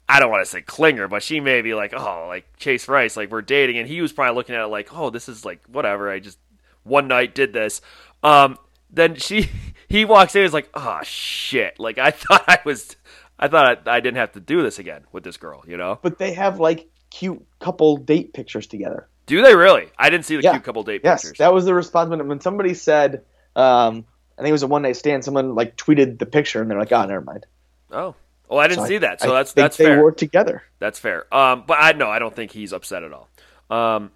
[0.08, 3.16] I don't want to say clinger, but she may be like, oh, like Chase Rice,
[3.16, 5.60] like we're dating, and he was probably looking at it like, oh, this is like
[5.66, 6.10] whatever.
[6.10, 6.38] I just
[6.82, 7.80] one night did this.
[8.22, 8.58] Um,
[8.90, 9.50] then she
[9.94, 12.96] he walks in and is like, oh shit, like I thought I was,
[13.38, 15.98] I thought I, I didn't have to do this again with this girl, you know?
[16.02, 19.08] but they have like cute couple date pictures together.
[19.26, 19.88] Do they really?
[19.98, 20.52] I didn't see the Yeah.
[20.52, 21.38] cute couple date Yes, pictures.
[21.38, 23.22] that was the response when, when somebody said,
[23.56, 24.04] um,
[24.36, 25.24] I think it was a one night stand.
[25.24, 27.46] Someone like tweeted the picture, and they're like, "Oh, never mind."
[27.92, 28.16] oh,
[28.48, 30.02] well, I didn't So I- see that, so I that's that's they fair.
[30.02, 30.64] were together.
[30.80, 31.32] That's fair.
[31.32, 33.28] Um, but I no, I don't think he's upset at all.
[33.70, 34.10] Um,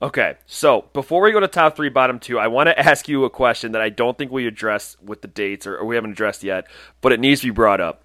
[0.00, 3.24] okay, so before we go to top three, bottom two, I want to ask you
[3.24, 6.12] a question that I don't think we addressed with the dates or, or we haven't
[6.12, 6.66] addressed yet,
[7.00, 8.04] but it needs to be brought up.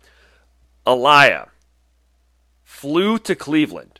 [0.85, 1.49] Elia
[2.63, 3.99] flew to Cleveland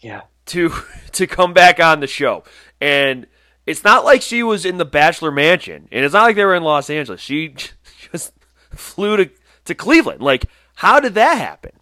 [0.00, 0.72] Yeah, to
[1.12, 2.44] to come back on the show,
[2.80, 3.26] and
[3.66, 6.56] it's not like she was in the Bachelor Mansion, and it's not like they were
[6.56, 7.20] in Los Angeles.
[7.20, 7.54] She
[8.12, 8.32] just
[8.70, 9.30] flew to
[9.66, 10.22] to Cleveland.
[10.22, 11.72] Like, how did that happen?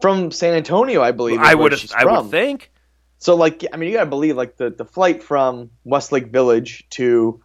[0.00, 1.40] from San Antonio, I believe.
[1.40, 2.70] I would I would think.
[3.18, 7.42] So, like, I mean, you gotta believe like the the flight from Westlake Village to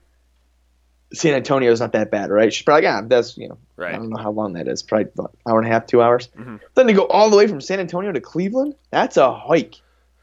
[1.14, 2.52] San Antonio is not that bad, right?
[2.54, 3.94] She's probably like, yeah, that's you know, Right.
[3.94, 6.30] I don't know how long that is, probably what, hour and a half, two hours.
[6.38, 6.60] Mhm.
[6.76, 9.76] Then to go all the way from San Antonio to Cleveland, that's a hike.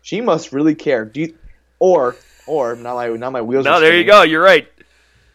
[0.03, 1.05] She must really care.
[1.05, 1.35] Do you,
[1.79, 3.65] or or now my now my wheels.
[3.65, 4.23] No, there you go.
[4.23, 4.69] You're right.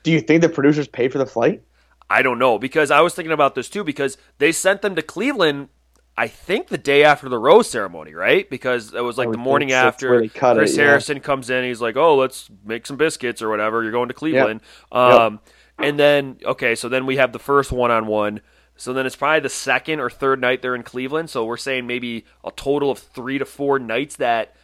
[0.04, 1.62] Do you think the producers paid for the flight?
[2.10, 5.02] I don't know because I was thinking about this too because they sent them to
[5.02, 5.70] Cleveland.
[6.18, 8.50] I think the day after the rose ceremony, right?
[8.50, 10.40] Because it was like the morning think that's where after.
[10.40, 10.84] cut it, Chris yeah.
[10.86, 11.66] Harrison comes in.
[11.66, 13.84] He's like, "Oh, let's make some biscuits or whatever.
[13.84, 14.62] You're going to Cleveland."
[14.94, 14.98] Yep.
[15.02, 15.40] Um,
[15.78, 18.40] And then okay, so then we have the first one on one.
[18.78, 21.30] So then it's probably the second or third night they're in Cleveland.
[21.30, 24.56] So we're saying maybe a total of three to four nights that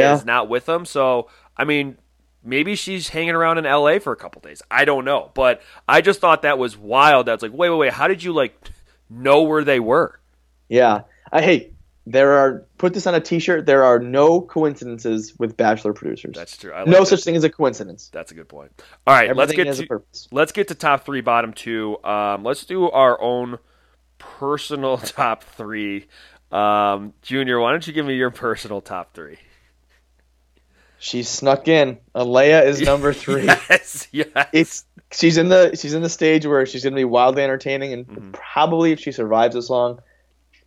[0.00, 0.14] Yeah.
[0.14, 0.84] is not with them.
[0.84, 1.98] So I mean,
[2.42, 4.60] maybe she's hanging around in LA for a couple days.
[4.70, 7.26] I don't know, but I just thought that was wild.
[7.26, 7.92] That's like, wait, wait, wait.
[7.92, 8.58] How did you like
[9.08, 10.19] know where they were?
[10.70, 11.02] Yeah.
[11.30, 11.72] I hey,
[12.06, 13.66] there are put this on a T-shirt.
[13.66, 16.34] There are no coincidences with Bachelor producers.
[16.34, 16.72] That's true.
[16.72, 17.06] I like no that.
[17.06, 18.08] such thing as a coincidence.
[18.12, 18.72] That's a good point.
[19.06, 20.02] All right, let's get to
[20.32, 22.02] let's get to top three, bottom two.
[22.02, 23.58] Um, let's do our own
[24.18, 26.06] personal top three.
[26.50, 29.36] Um, Junior, why don't you give me your personal top three?
[30.98, 31.98] She snuck in.
[32.14, 33.44] Alayah is number three.
[33.44, 34.48] Yes, yes.
[34.52, 37.92] It's she's in the she's in the stage where she's going to be wildly entertaining,
[37.92, 38.30] and Mm-hmm.
[38.32, 40.00] probably if she survives this long,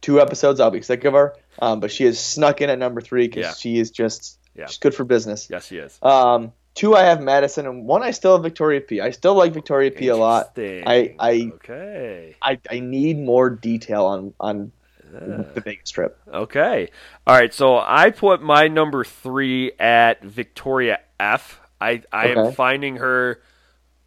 [0.04, 1.34] two episodes, I'll be sick of her.
[1.60, 3.54] Um, but she is snuck in at number three because Yeah.
[3.54, 4.68] she is just Yeah.
[4.68, 5.48] she's good for business.
[5.50, 5.98] yes, she is.
[6.04, 9.02] Um, two, I have Madison, and one, I still have Victoria P.
[9.02, 10.52] I still like Victoria P a lot.
[10.58, 12.36] I I, okay.
[12.42, 14.72] I I need more detail on on
[15.12, 16.20] the Vegas trip.
[16.32, 16.90] Okay.
[17.28, 17.54] All right.
[17.54, 21.60] So I put my number three at Victoria F.
[21.80, 23.40] I I am finding her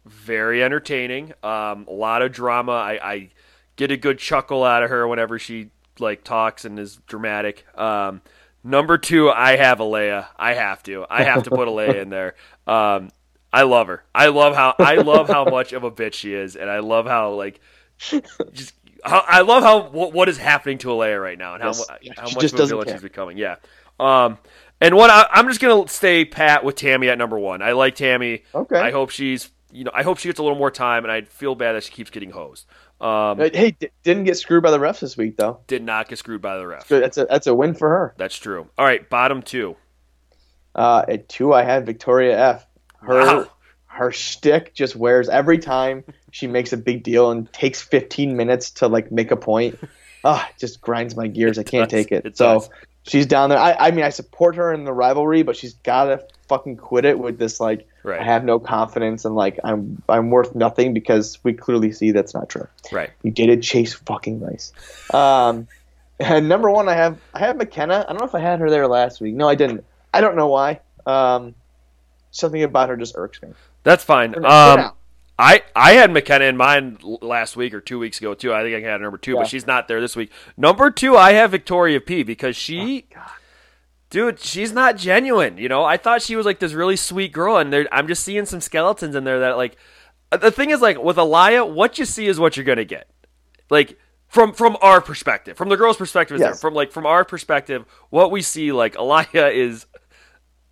[0.05, 1.33] very entertaining.
[1.43, 2.73] Um, a lot of drama.
[2.73, 3.29] I, I
[3.77, 5.69] get a good chuckle out of her whenever she
[5.99, 7.65] like talks and is dramatic.
[7.77, 8.21] Um,
[8.63, 10.27] number two, I have Alayah.
[10.37, 11.05] I have to.
[11.09, 12.35] I have to put Alayah in there.
[12.65, 13.09] Um,
[13.51, 14.03] I love her.
[14.13, 17.05] I love how I love how much of a bitch she is, and I love
[17.07, 17.59] how like
[18.53, 18.73] just
[19.03, 21.69] how, I love how what, what is happening to Alayah right now and how,
[22.01, 22.15] Yes.
[22.17, 22.95] how much of a villain care.
[22.95, 23.37] she's becoming.
[23.37, 23.55] Yeah.
[23.99, 24.37] Um,
[24.81, 27.61] and what I, I'm just gonna stay pat with Tammy at number one.
[27.61, 28.43] I like Tammy.
[28.53, 28.77] Okay.
[28.77, 31.21] I hope she's you know I hope she gets a little more time, and I
[31.21, 32.65] feel bad that she keeps getting hosed.
[32.99, 35.59] Um, hey, d- didn't get screwed by the refs this week though.
[35.67, 36.87] did not get screwed by the refs.
[36.87, 38.13] That's a that's a win for her.
[38.17, 38.67] That's true.
[38.77, 39.75] All right, bottom two.
[40.75, 42.67] Uh, at two, I had Victoria F.
[43.01, 43.47] Her Wow.
[43.85, 48.71] her shtick just wears every time she makes a big deal and takes 15 minutes
[48.71, 49.77] to like make a point.
[50.23, 51.57] Ah, it just grinds my gears.
[51.59, 51.99] I can't does.
[52.03, 52.25] take it.
[52.25, 52.69] It so does.
[53.03, 53.59] she's down there.
[53.59, 57.17] I, I mean, I support her in the rivalry, but she's gotta fucking quit it
[57.19, 58.21] with this like Right.
[58.21, 62.33] I have no confidence and like I'm I'm worth nothing because we clearly see that's
[62.33, 62.67] not true.
[62.91, 63.11] Right.
[63.21, 64.71] You dated Chase fucking nice.
[65.13, 65.67] Um,
[66.19, 68.05] and number one, I have I have Mykenna.
[68.05, 69.35] I don't know if I had her there last week.
[69.35, 69.83] No, I didn't.
[70.13, 70.79] I don't know why.
[71.05, 71.53] Um,
[72.31, 73.49] something about her just irks me.
[73.83, 74.33] That's fine.
[74.33, 74.91] For for Um.
[75.39, 78.53] I I had Mykenna in mind last week or two weeks ago too.
[78.53, 79.41] I think I had number two, Yeah.
[79.41, 80.31] but she's not there this week.
[80.55, 83.21] Number two, I have Victoria P because she, Oh,
[84.09, 85.57] dude, she's not genuine.
[85.57, 88.23] You know, I thought she was like this really sweet girl, and there, I'm just
[88.23, 89.77] seeing some skeletons in there that like.
[90.31, 93.09] uh, The thing is, like with Alayah, what you see is what you're gonna get.
[93.69, 93.97] Like
[94.27, 96.39] from from our perspective, from the girl's perspective.
[96.39, 96.59] Yes.
[96.61, 99.85] From like from our perspective, what we see, like Alayah is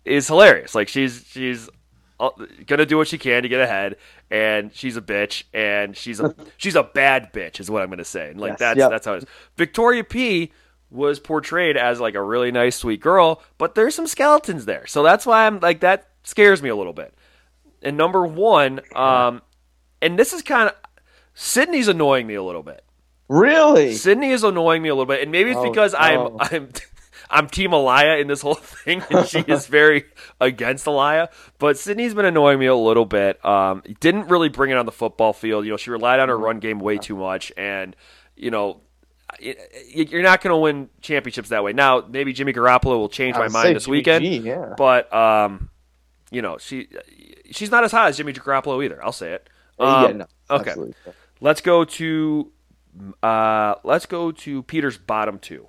[0.04, 0.74] is hilarious.
[0.74, 1.68] Like she's she's
[2.20, 2.30] uh,
[2.66, 3.96] gonna do what she can to get ahead,
[4.30, 8.04] and she's a bitch, and she's a she's a bad bitch, is what I'm gonna
[8.04, 8.30] say.
[8.30, 8.90] And like Yes, that's yep.
[8.90, 9.24] that's how it is.
[9.56, 10.52] Victoria P
[10.90, 15.02] was portrayed as like a really nice, sweet girl, but there's some skeletons there, so
[15.02, 17.14] that's why I'm like that scares me a little bit.
[17.82, 19.42] And number one, um,
[20.00, 20.74] and this is kind of
[21.34, 22.82] Sydney's annoying me a little bit.
[23.28, 23.94] Really?
[23.94, 26.36] Sydney is annoying me a little bit, and maybe it's Oh, because I'm.
[26.40, 26.70] I'm
[27.28, 30.04] I'm Team Alayah in this whole thing, and she is very
[30.40, 31.28] against Alayah.
[31.58, 33.44] But Sydney's been annoying me a little bit.
[33.44, 35.64] Um, didn't really bring it on the football field.
[35.64, 37.96] You know, she relied on her run game way too much, and
[38.36, 38.80] you know.
[39.40, 41.72] You're not going to win championships that way.
[41.72, 44.74] Now, maybe Jimmy Garoppolo will change my mind this weekend, GG, yeah.
[44.76, 45.70] but um,
[46.30, 46.88] you know, she
[47.50, 49.02] she's not as hot as Jimmy Garoppolo either.
[49.04, 49.48] I'll say it.
[49.78, 50.70] yeah, Um, no, okay.
[50.70, 50.94] absolutely.
[51.40, 52.52] Let's go to
[53.22, 55.66] uh, let's go to Peter's bottom two.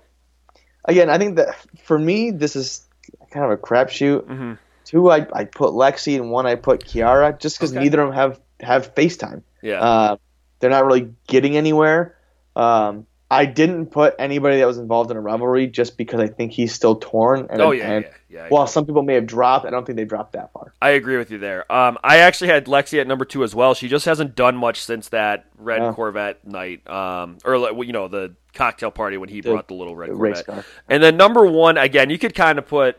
[0.86, 2.88] Again, I think that for me, this is
[3.32, 4.22] kind of a crapshoot.
[4.22, 4.54] Mm-hmm.
[4.86, 7.82] Two, I, I put Lexi, and one I put Kiarra, just because Okay.
[7.84, 9.42] neither of them have have FaceTime.
[9.62, 9.82] Yeah.
[9.82, 10.18] Uh,
[10.60, 12.16] they're not really getting anywhere.
[12.56, 16.54] Um, I didn't put anybody that was involved in a rivalry just because I think
[16.54, 17.48] he's still torn.
[17.50, 18.44] And, oh yeah, and yeah, yeah.
[18.46, 20.74] I, while some people may have dropped, I don't think they dropped that far.
[20.82, 21.70] I agree with you there.
[21.70, 23.74] Um, I actually had Lexi at number two as well.
[23.74, 25.92] She just hasn't done much since that red Yeah.
[25.94, 29.96] Corvette night, um, or you know the cocktail party when he The- brought the little
[29.96, 30.46] red the Corvette.
[30.46, 30.66] car.
[30.88, 32.98] And then number one again, you could kind of put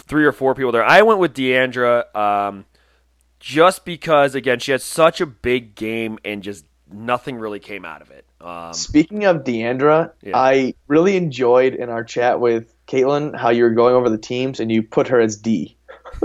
[0.00, 0.84] three or four people there.
[0.84, 2.64] I went with Deandra, um,
[3.38, 8.02] just because again she had such a big game and just nothing really came out
[8.02, 8.25] of it.
[8.40, 10.36] Um, Speaking of Deandra, Yeah.
[10.36, 14.60] I really enjoyed in our chat with Caitlin how you were going over the teams
[14.60, 15.76] and you put her as D.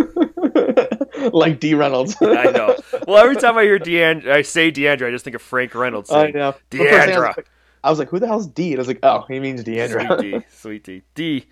[1.33, 2.15] like D Reynolds.
[2.21, 2.75] I know.
[3.07, 6.09] Well, every time I hear Deandra, I say Deandra, I just think of Frank Reynolds.
[6.11, 6.55] I Saying, know.
[6.69, 7.37] The first thing I was Deandra.
[7.37, 7.47] like-
[7.83, 8.73] I was like, who the hell's D?
[8.73, 10.05] And I was like, oh, he means Deandra.
[10.19, 11.45] Sweet D, sweet D, D,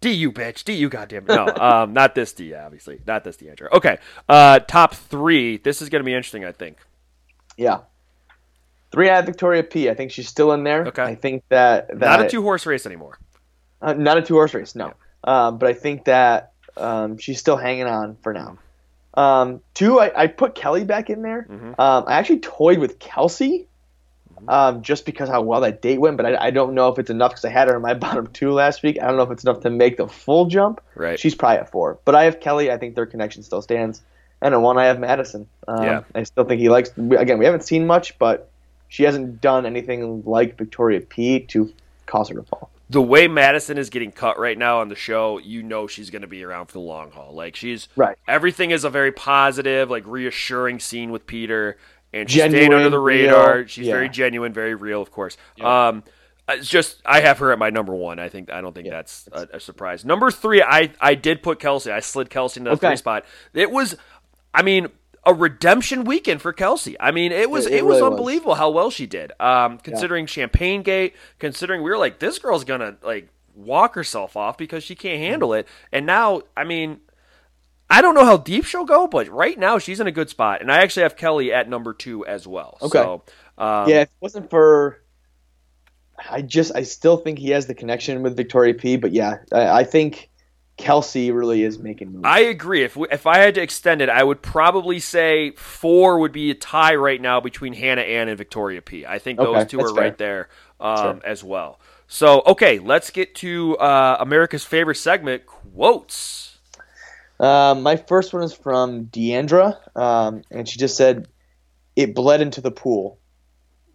[0.00, 1.24] D, you bitch, D, you goddamn.
[1.24, 3.72] No, um, not this D, obviously, not this Deandra.
[3.72, 3.98] Okay,
[4.28, 5.56] uh, top three.
[5.56, 6.78] This is gonna be interesting, I think.
[7.56, 7.78] Yeah.
[8.94, 9.90] Three out Victoria P.
[9.90, 10.86] I think she's still in there.
[10.86, 11.02] Okay.
[11.02, 13.18] I think that, that Not a two horse race anymore.
[13.82, 14.94] Uh, not a two horse race, no.
[15.24, 18.58] Um, but I think that um, she's still hanging on for now.
[19.14, 21.46] Um, two, I, I put Kelley back in there.
[21.50, 21.78] Mhm.
[21.78, 23.68] Um, I actually toyed with Kelsey
[24.48, 27.10] um, just because how well that date went, but I, I don't know if it's
[27.10, 28.98] enough because I had her in my bottom two last week.
[29.00, 30.80] I don't know if it's enough to make the full jump.
[30.94, 31.18] Right.
[31.18, 31.98] She's probably at four.
[32.04, 32.70] But I have Kelley.
[32.70, 34.02] I think their connection still stands.
[34.42, 35.46] And at one, I have Madison.
[35.68, 36.02] Um, Yeah.
[36.14, 36.90] I still think he likes.
[36.98, 38.50] Again, we haven't seen much, but
[38.94, 41.72] she hasn't done anything like Victoria P to
[42.06, 42.70] cause her to fall.
[42.88, 46.22] the way Madison is getting cut right now on the show, you know she's going
[46.22, 47.32] to be around for the long haul.
[47.34, 48.16] Like she's Right.
[48.28, 51.76] everything is a very positive, like reassuring scene with Peter,
[52.12, 53.56] and she's staying Genuine, under the radar.
[53.58, 53.94] real, she's yeah.
[53.94, 55.36] very genuine, very real, of course.
[55.60, 56.04] Um,
[56.48, 58.20] it's just I have her at my number one.
[58.20, 60.04] I think I don't think that's a, a surprise.
[60.04, 61.90] Number three, I I did put Kelsey.
[61.90, 62.88] I slid Kelsey into the Okay.
[62.90, 63.24] three spot.
[63.54, 63.96] It was,
[64.54, 64.86] I mean.
[65.26, 66.96] A redemption weekend for Kelsey.
[67.00, 68.12] I mean, it was It- it, it was really was.
[68.12, 69.32] unbelievable how well she did.
[69.40, 74.58] Um, considering Champagne Gate, considering we were like, this girl's gonna like walk herself off
[74.58, 75.66] because she can't handle it.
[75.92, 77.00] And now, I mean,
[77.88, 80.60] I don't know how deep she'll go, but right now she's in a good spot.
[80.60, 82.78] And I actually have Kelley at number two as well.
[82.82, 82.98] Okay.
[82.98, 83.22] So,
[83.56, 85.00] um, yeah, if it wasn't for,
[86.30, 88.96] I just I still think he has the connection with Victoria P.
[88.96, 90.30] But yeah, I, I think
[90.76, 92.24] Kelsey really is making moves.
[92.24, 92.82] I agree.
[92.82, 96.50] If we, if I had to extend it, I would probably say four would be
[96.50, 99.06] a tie right now between Hannah Ann and Victoria P.
[99.06, 100.02] I think those Okay, two are fair.
[100.02, 100.48] right there
[100.80, 101.78] um, as well.
[102.06, 106.58] So okay, let's get to uh, America's favorite segment, quotes.
[107.40, 111.28] Um, my first one is from Deandra, um, and she just said
[111.96, 113.18] it bled into the pool,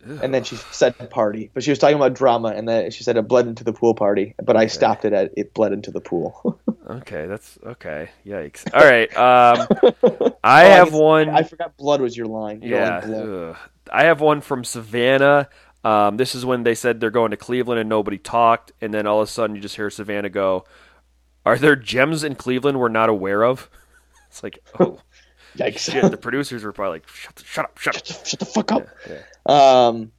[0.03, 3.15] and then she said party, but she was talking about drama, and then she said
[3.17, 6.01] it bled into the pool party, but I stopped it at it bled into the
[6.01, 6.59] pool.
[6.89, 8.09] Okay, that's okay.
[8.25, 8.65] Yikes.
[8.73, 9.09] All right.
[9.15, 9.67] Um,
[10.43, 11.29] I Oh, have guess- one.
[11.29, 12.61] I forgot blood was your line.
[12.63, 12.95] You yeah.
[12.97, 13.29] like blood.
[13.29, 13.57] ugh.
[13.91, 15.49] I have one from Savannah.
[15.83, 19.07] Um, this is when they said they're going to Cleveland and nobody talked, and then
[19.07, 20.65] all of a sudden you just hear Savannah go,
[21.45, 23.69] "Are there gems in Cleveland we're not aware of?"
[24.29, 24.99] It's like, oh
[25.57, 25.91] Yikes!
[25.91, 26.09] shit.
[26.11, 28.87] The producers were probably like, "Shut, the, shut up, shut up." Shut the fuck up.
[29.45, 30.11] Um,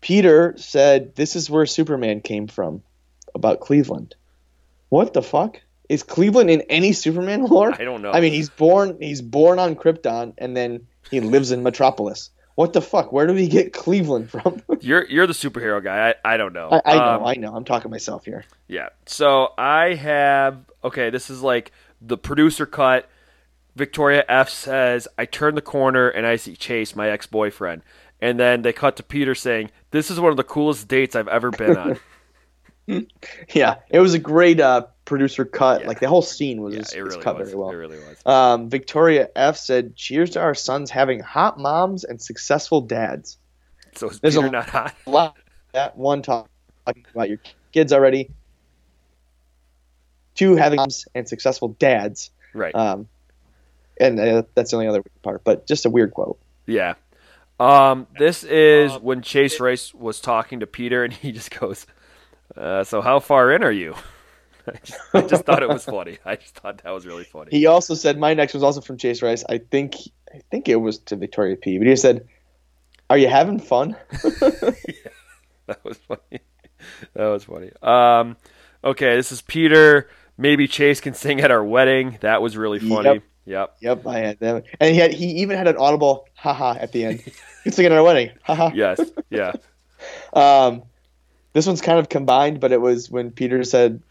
[0.00, 2.82] Peter said, "This is where Superman came from."
[3.34, 4.14] About Cleveland.
[4.88, 7.72] What the fuck is Cleveland in any Superman lore?
[7.72, 8.12] I don't know.
[8.12, 12.30] I mean, he's born he's born on Krypton, and then he lives in Metropolis.
[12.56, 13.10] What the fuck?
[13.12, 14.62] Where do we get Cleveland from?
[14.80, 16.10] You're you're the superhero guy.
[16.24, 16.68] I, I don't know.
[16.70, 17.54] I, I know, Um, I know.
[17.56, 18.44] I'm talking myself here.
[18.68, 18.90] Yeah.
[19.06, 23.08] So I have okay, this is like the producer cut.
[23.76, 27.82] Victoria F says, I turn the corner and I see Chase, my ex boyfriend.
[28.20, 31.26] And then they cut to Peter saying, This is one of the coolest dates I've
[31.26, 31.98] ever been on.
[33.54, 35.82] Yeah, it was a great uh, producer cut.
[35.82, 35.88] Yeah.
[35.88, 37.48] Like the whole scene was, yeah, was really cut was.
[37.48, 37.70] very well.
[37.70, 38.26] It really was.
[38.26, 43.38] Um, Victoria F said, "Cheers to our sons having hot moms and successful dads."
[43.94, 44.94] So There's a- not hot?
[45.06, 45.36] Lot
[45.72, 46.46] that one talking
[47.14, 47.38] about your
[47.72, 48.30] kids already.
[50.34, 52.30] Two having moms and successful dads.
[52.52, 52.74] Right.
[52.74, 53.08] Um,
[53.98, 56.38] and uh, that's the only other part, but just a weird quote.
[56.66, 56.94] Yeah.
[57.60, 61.86] Um, this is when Chase Rice was talking to Peter, and he just goes,
[62.56, 63.94] uh, "So how far in are you?"
[64.66, 66.18] I just, I just thought it was funny.
[66.24, 67.50] I just thought that was really funny.
[67.50, 69.44] He also said, "My next was also from Chase Rice.
[69.48, 69.94] I think,
[70.32, 71.78] I think it was to Victoria P.
[71.78, 72.26] But he said,
[73.10, 73.96] "Are you having fun?"
[75.66, 76.40] That was funny.
[77.14, 77.70] That was funny.
[77.82, 78.36] Um,
[78.82, 80.10] okay, this is Peter.
[80.36, 82.18] Maybe Chase can sing at our wedding.
[82.20, 83.14] That was really funny.
[83.14, 83.22] Yep.
[83.46, 83.76] Yep.
[83.80, 87.04] Yep, I had them, and he had he even had an audible haha at the
[87.04, 87.22] end.
[87.64, 88.70] It's like at our wedding, haha.
[88.74, 89.00] Yes.
[89.30, 89.52] Yeah.
[90.32, 90.82] Um,
[91.54, 94.02] this one's kind of combined, but it was when Peter said,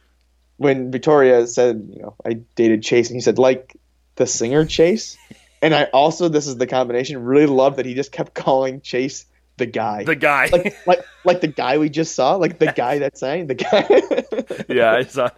[0.58, 3.76] when Victoria said, you know, I dated Chase, and he said, like
[4.16, 5.18] the singer Chase.
[5.62, 9.26] And I also, this is the combination, really love that he just kept calling Chase
[9.58, 10.06] the guy.
[10.06, 10.50] The guy.
[10.52, 14.66] like, like, like the guy we just saw, like the guy that sang, the guy.
[14.74, 15.30] yeah, I saw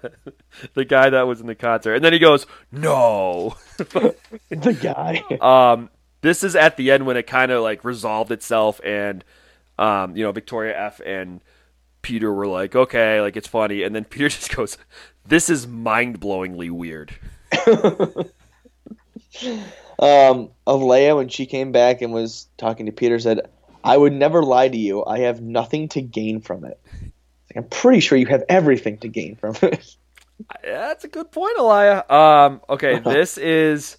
[0.73, 5.21] the guy that was in the concert, and then he goes, "No." the guy.
[5.41, 5.89] um,
[6.21, 9.23] this is at the end when it kind of like resolved itself, and
[9.77, 11.41] um, you know, Victoria F and
[12.05, 14.77] Peter were like, "Okay, like it's funny," and then Peter just goes,
[15.25, 17.15] "This is mind blowingly weird."
[19.97, 23.41] Um, Alayah, when she came back and was talking to Peter, said,
[23.83, 25.05] I would never lie to you.
[25.05, 26.79] I have nothing to gain from it.
[27.01, 29.95] Like, I'm pretty sure you have everything to gain from it.
[30.63, 32.09] That's a good point, Alayah.
[32.11, 33.97] Um, okay, this is.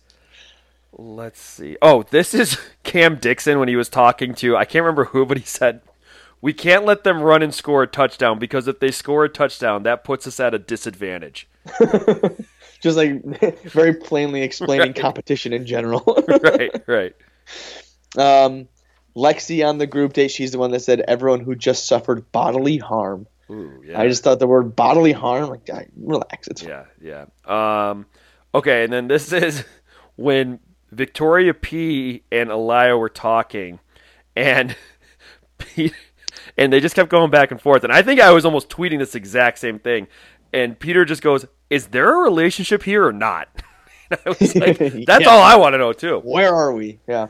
[0.92, 1.76] Let's see.
[1.80, 5.36] Oh, this is Cam Dixon when he was talking to I can't remember who, but
[5.36, 5.82] he said,
[6.40, 9.82] "We can't let them run and score a touchdown because if they score a touchdown,
[9.84, 11.48] that puts us at a disadvantage."
[12.80, 13.24] Just like
[13.64, 16.02] very plainly explaining competition in general.
[16.28, 17.14] right, right.
[18.16, 18.68] Um,
[19.16, 22.76] Lexi on the group date, she's the one that said everyone who just suffered bodily
[22.76, 23.26] harm.
[23.50, 24.00] Ooh, yeah.
[24.00, 26.48] I just thought the word bodily harm, like, relax.
[26.48, 27.26] It's Yeah, yeah.
[27.44, 28.06] Um,
[28.54, 29.64] okay, and then this is
[30.16, 30.60] when
[30.90, 33.78] Victoria P and Alayah were talking,
[34.34, 34.76] and
[35.58, 35.94] Pete,
[36.58, 37.84] and they just kept going back and forth.
[37.84, 40.08] And I think I was almost tweeting this exact same thing.
[40.52, 43.48] And Peter just goes, "Is there a relationship here or not?"
[44.10, 45.28] I was like, "That's Yeah.
[45.30, 47.00] all I want to know too." Where are we?
[47.08, 47.28] Yeah.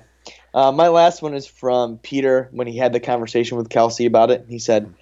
[0.54, 4.30] Uh, my last one is from Peter when he had the conversation with Kelsey about
[4.30, 4.46] it.
[4.48, 4.94] He said,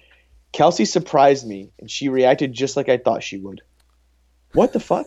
[0.51, 3.61] Kelsey surprised me and she reacted just like I thought she would.
[4.53, 5.05] What the fuck?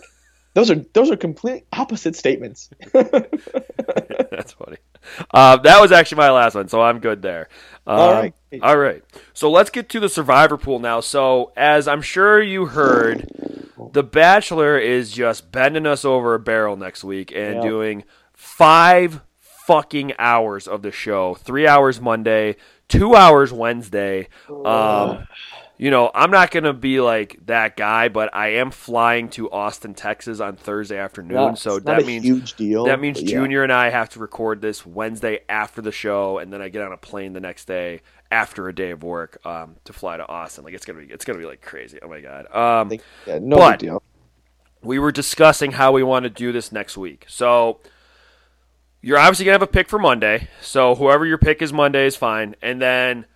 [0.54, 2.70] Those are those are complete opposite statements.
[2.92, 4.78] That's funny.
[5.32, 7.48] Uh, that was actually my last one, so I'm good there.
[7.86, 8.34] Um, All right.
[8.62, 9.02] All right.
[9.34, 11.00] So let's get to the survivor pool now.
[11.00, 13.26] So, as I'm sure you heard,
[13.92, 17.62] The Bachelor is just bending us over a barrel next week and Yeah.
[17.62, 19.20] doing five
[19.66, 21.34] fucking hours of the show.
[21.34, 22.56] Three hours Monday,
[22.88, 24.28] two hours Wednesday.
[24.48, 25.26] Um,
[25.78, 29.48] you know, I'm not going to be like that guy, but I am flying to
[29.50, 31.36] Austin, Texas on Thursday afternoon.
[31.38, 32.84] Yeah, so that a means huge deal.
[32.86, 33.38] that means but yeah.
[33.38, 36.82] Junior and I have to record this Wednesday after the show, and then I get
[36.82, 40.26] on a plane the next day after a day of work um, to fly to
[40.28, 40.64] Austin.
[40.64, 41.98] Like it's gonna be, it's gonna be like crazy.
[42.02, 42.52] Oh my god.
[42.54, 44.02] Um, Think- yeah, no but- big deal.
[44.82, 47.24] we were discussing how we want to do this next week.
[47.28, 47.80] So
[49.00, 50.48] you're obviously gonna have a pick for Monday.
[50.60, 53.26] So whoever your pick is Monday is fine, and then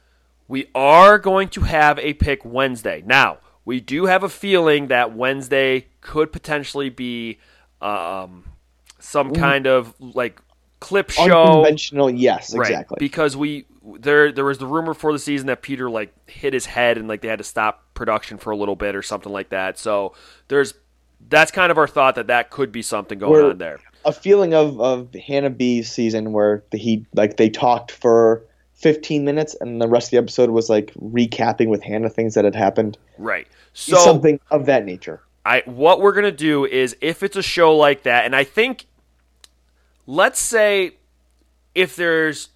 [0.52, 3.02] we are going to have a pick Wednesday.
[3.06, 7.38] Now we do have a feeling that Wednesday could potentially be
[7.80, 8.44] um,
[8.98, 10.40] some kind of like
[10.80, 11.22] clip show.
[11.44, 12.96] Unconventional, yes, Right, exactly.
[13.00, 13.64] because we
[13.98, 17.08] there there was the rumor for the season that Peter like hit his head and
[17.08, 19.78] like they had to stop production for a little bit or something like that.
[19.78, 20.14] So
[20.48, 20.74] there's
[21.30, 23.80] that's kind of our thought that that could be something going We're- on there.
[24.04, 28.44] a feeling of of Hannah B's season where the, he like they talked for
[28.82, 32.44] 15 minutes and the rest of the episode was like recapping with Hannah things that
[32.44, 32.98] had happened.
[33.16, 33.46] Right.
[33.72, 35.22] So Something of that nature.
[35.46, 38.86] I what we're gonna do is if it's a show like that, and I think
[40.06, 40.96] let's say
[41.74, 42.50] if there's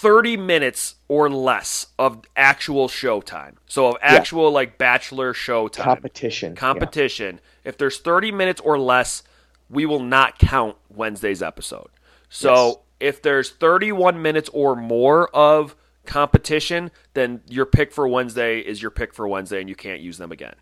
[0.00, 3.58] 30 minutes or less of actual show time.
[3.66, 5.84] So of actual like bachelor show time.
[5.84, 6.52] Competition.
[6.52, 6.58] yeah.
[6.58, 7.40] competition.
[7.64, 9.22] If there's 30 minutes or less,
[9.68, 11.88] we will not count Wednesday's episode.
[12.30, 12.76] So Yes.
[13.00, 15.74] If there's 31 minutes or more of
[16.06, 20.18] competition, then your pick for Wednesday is your pick for Wednesday and you can't use
[20.18, 20.54] them again.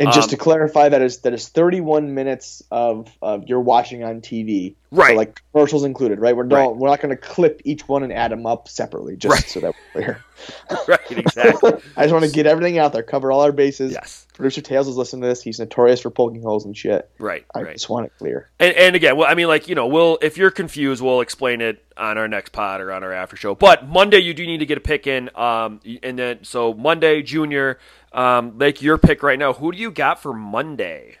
[0.00, 4.04] And just Um, to clarify, that is that is 31 minutes of, of you're watching
[4.04, 5.10] on TV, Right.
[5.10, 6.34] So like commercials included, right?
[6.36, 6.76] We're not Right.
[6.76, 9.44] we're not going to clip each one and add them up separately, just Right.
[9.48, 10.24] so that we're clear.
[10.88, 11.72] right, exactly.
[11.96, 13.92] I just want to get everything out there, cover all our bases.
[13.92, 14.26] yes.
[14.34, 15.42] Producer Tails is listening to this.
[15.42, 17.10] He's notorious for poking holes and shit.
[17.18, 17.72] Right, I right.
[17.72, 18.48] just want it clear.
[18.60, 21.60] And, and again, well, I mean, like you know, we'll if you're confused, we'll explain
[21.60, 23.54] it on our next pod or on our after show.
[23.56, 27.20] But Monday, you do need to get a pick in, um, and then so Monday,
[27.22, 27.78] Junior,
[28.12, 29.52] um, like your pick right now.
[29.54, 31.16] Who do you got for Monday?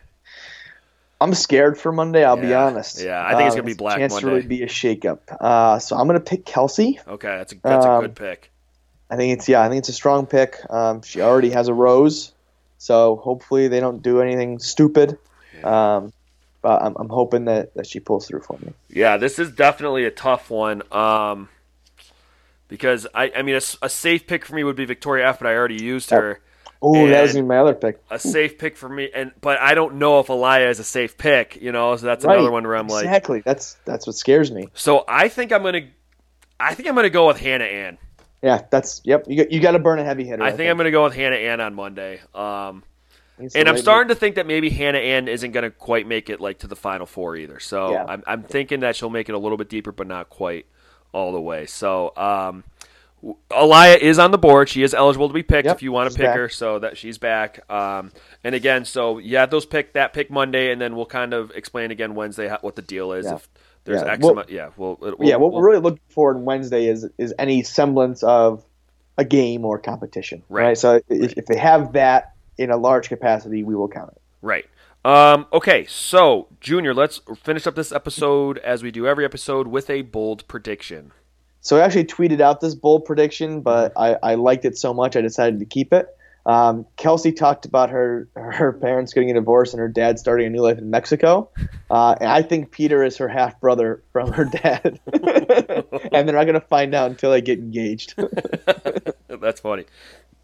[1.20, 2.24] I'm scared for Monday.
[2.24, 3.02] I'll be honest.
[3.02, 4.28] Yeah, I think it's Uh, gonna be a Black chance Monday.
[4.28, 5.18] to really be a shakeup.
[5.40, 7.00] Uh, so I'm gonna pick Kelsey.
[7.08, 8.50] Okay, that's a that's a Um, good pick.
[9.10, 9.62] I think it's yeah.
[9.62, 10.58] I think it's a strong pick.
[10.70, 12.32] Um, she already has a rose,
[12.78, 15.18] so hopefully they don't do anything stupid.
[15.64, 16.12] Um,
[16.62, 18.72] but I'm, I'm hoping that, that she pulls through for me.
[18.88, 20.82] Yeah, this is definitely a tough one.
[20.92, 21.48] Um,
[22.68, 25.54] because I, I mean, a safe pick for me would be Victoria F, but I
[25.56, 26.40] already used her.
[26.80, 28.00] Oh, that was my other pick.
[28.10, 31.18] A safe pick for me, and but I don't know if Alayah is a safe
[31.18, 31.56] pick.
[31.60, 33.40] You know, so that's Right, another one where I'm like, exactly.
[33.44, 34.68] That's that's what scares me.
[34.74, 35.88] so I think I'm gonna,
[36.60, 37.98] I think I'm gonna go with Hannah Ann.
[38.42, 39.24] Yeah, that's yep.
[39.26, 40.42] You got, you got to burn a heavy hitter.
[40.44, 42.20] I think I'm gonna go with Hannah Ann on Monday.
[42.32, 42.84] Um,
[43.54, 46.60] and I'm starting to think that maybe Hannah Ann isn't gonna quite make it like
[46.60, 47.58] to the final four either.
[47.58, 48.04] So Yeah.
[48.08, 50.66] I'm I'm thinking that she'll make it a little bit deeper, but not quite
[51.12, 51.66] all the way.
[51.66, 52.62] So um,
[53.50, 54.68] Alayah is on the board.
[54.68, 56.36] She is eligible to be picked Yep, if you want to pick back.
[56.36, 56.48] her.
[56.48, 57.60] So that she's back.
[57.70, 58.12] Um,
[58.44, 61.50] and again, so you have those pick that pick Monday, and then we'll kind of
[61.52, 63.26] explain again Wednesday how, what the deal is.
[63.26, 63.34] Yeah.
[63.36, 63.48] If
[63.84, 66.34] there's Yeah, X well- amount, yeah, we'll, we'll yeah, what we'll- we're really looking for
[66.34, 68.64] on Wednesday is is any semblance of
[69.16, 70.62] a game or competition, Right.
[70.64, 70.78] right?
[70.78, 74.20] So if, if they have that in a large capacity, we will count it.
[74.42, 74.66] Right.
[75.04, 79.88] Um, okay, so Junior, let's finish up this episode as we do every episode with
[79.90, 81.12] a bold prediction.
[81.60, 85.16] So I actually tweeted out this bold prediction, but I, I liked it so much
[85.16, 86.08] I decided to keep it.
[86.48, 90.50] Um, Kelsey talked about her her parents getting a divorce and her dad starting a
[90.50, 91.50] new life in Mexico.
[91.90, 96.44] Uh, and I think Peter is her half brother from her dad, and they're not
[96.44, 98.14] going to find out until they get engaged.
[99.26, 99.86] That's funny.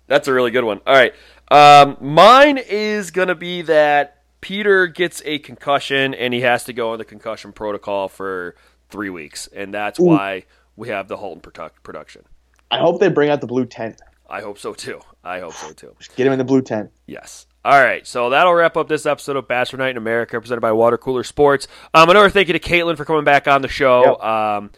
[0.07, 0.81] That's a really good one.
[0.86, 1.12] All right.
[1.51, 6.73] Um, mine is going to be that Peter gets a concussion and he has to
[6.73, 8.57] go on the concussion protocol for
[8.89, 10.45] three weeks, and that's why
[10.77, 12.23] we have the Holton produc- production.
[12.71, 14.01] I hope they bring out the blue tent.
[14.29, 15.01] I hope so too.
[15.23, 15.95] I hope so too.
[15.99, 16.91] Just get him in the blue tent.
[17.07, 17.47] Yes.
[17.65, 20.73] All right, so that'll wrap up this episode of Bachelor Night in America, presented by
[20.73, 21.67] Water Cooler Sports.
[21.95, 24.19] Um, another thank you to Caitlin for coming back on the show.
[24.21, 24.23] Yep.
[24.23, 24.71] Um,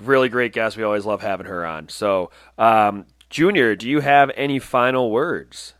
[0.00, 0.76] really great guest.
[0.76, 1.88] We always love having her on.
[1.88, 5.72] So, um, Junior, do you have any final words?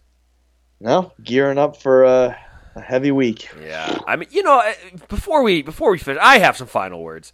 [0.80, 2.34] No, gearing up for uh,
[2.76, 3.48] a heavy week.
[3.62, 4.62] Yeah, I mean, you know,
[5.08, 7.32] before we before we finish, I have some final words.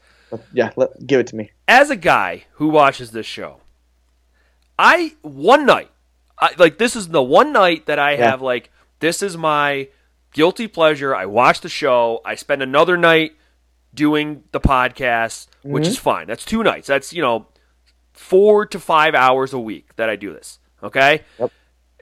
[0.52, 1.50] Yeah, let, give it to me.
[1.66, 3.60] As a guy who watches this show,
[4.78, 5.90] I one night,
[6.38, 8.30] I, like this is the one night that I Yeah.
[8.30, 8.70] have like
[9.00, 9.88] this is my
[10.32, 11.14] guilty pleasure.
[11.14, 12.20] I watch the show.
[12.24, 13.32] I spend another night
[13.92, 16.04] doing the podcast, which is mm-hmm.
[16.04, 16.26] fine.
[16.26, 16.86] That's two nights.
[16.86, 17.46] That's you know
[18.12, 20.58] four to five hours a week that I do this.
[20.82, 21.52] Okay, Yep.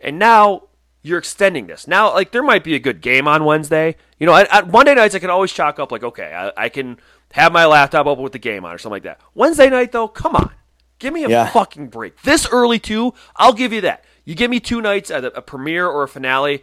[0.02, 0.64] and now
[1.02, 1.88] you're extending this.
[1.88, 3.96] Now, like there might be a good game on Wednesday.
[4.18, 6.68] You know, at, at Monday nights I can always chalk up like, okay, I, I
[6.68, 6.98] can
[7.32, 9.20] have my laptop open with the game on or something like that.
[9.34, 10.50] Wednesday night though, come on,
[10.98, 11.48] give me a Yeah.
[11.50, 12.20] fucking break.
[12.22, 14.04] This early too, I'll give you that.
[14.24, 16.62] You give me two nights at a, a premiere or a finale,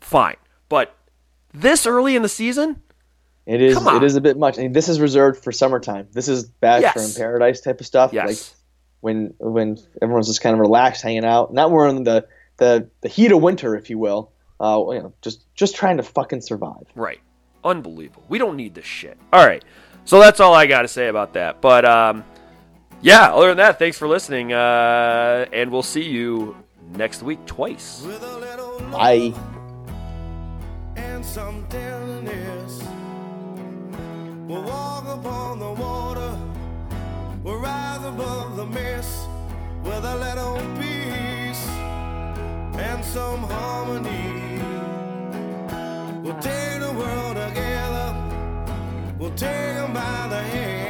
[0.00, 0.36] fine.
[0.68, 0.94] But
[1.52, 2.80] this early in the season,
[3.46, 3.96] It is Come on.
[3.96, 4.58] it is a bit much.
[4.58, 6.08] I mean, this is reserved for summertime.
[6.12, 7.14] This is Bachelor Yes.
[7.16, 8.12] in Paradise type of stuff.
[8.14, 8.38] yes, Like
[9.00, 11.52] when when everyone's just kind of relaxed, hanging out.
[11.52, 12.26] Not we're in the
[12.56, 14.32] the the heat of winter, if you will.
[14.58, 16.86] Uh, you know, just just trying to fucking survive.
[16.94, 17.20] Right.
[17.62, 18.22] Unbelievable.
[18.30, 19.18] We don't need this shit.
[19.32, 19.62] All right.
[20.04, 21.60] So that's all I got to say about that.
[21.60, 22.24] But um,
[23.00, 24.52] yeah, other than that, thanks for listening.
[24.52, 26.56] Uh, and we'll see you
[26.92, 28.02] next week twice.
[28.02, 29.34] With a little love I
[30.96, 32.82] and some tenderness.
[34.46, 36.38] We'll walk upon the water.
[37.42, 39.26] We'll rise above the mist
[39.82, 41.66] with a little peace
[42.78, 44.60] and some harmony.
[46.22, 47.73] We'll take the world together.
[49.24, 50.83] We'll take 'em by the hand.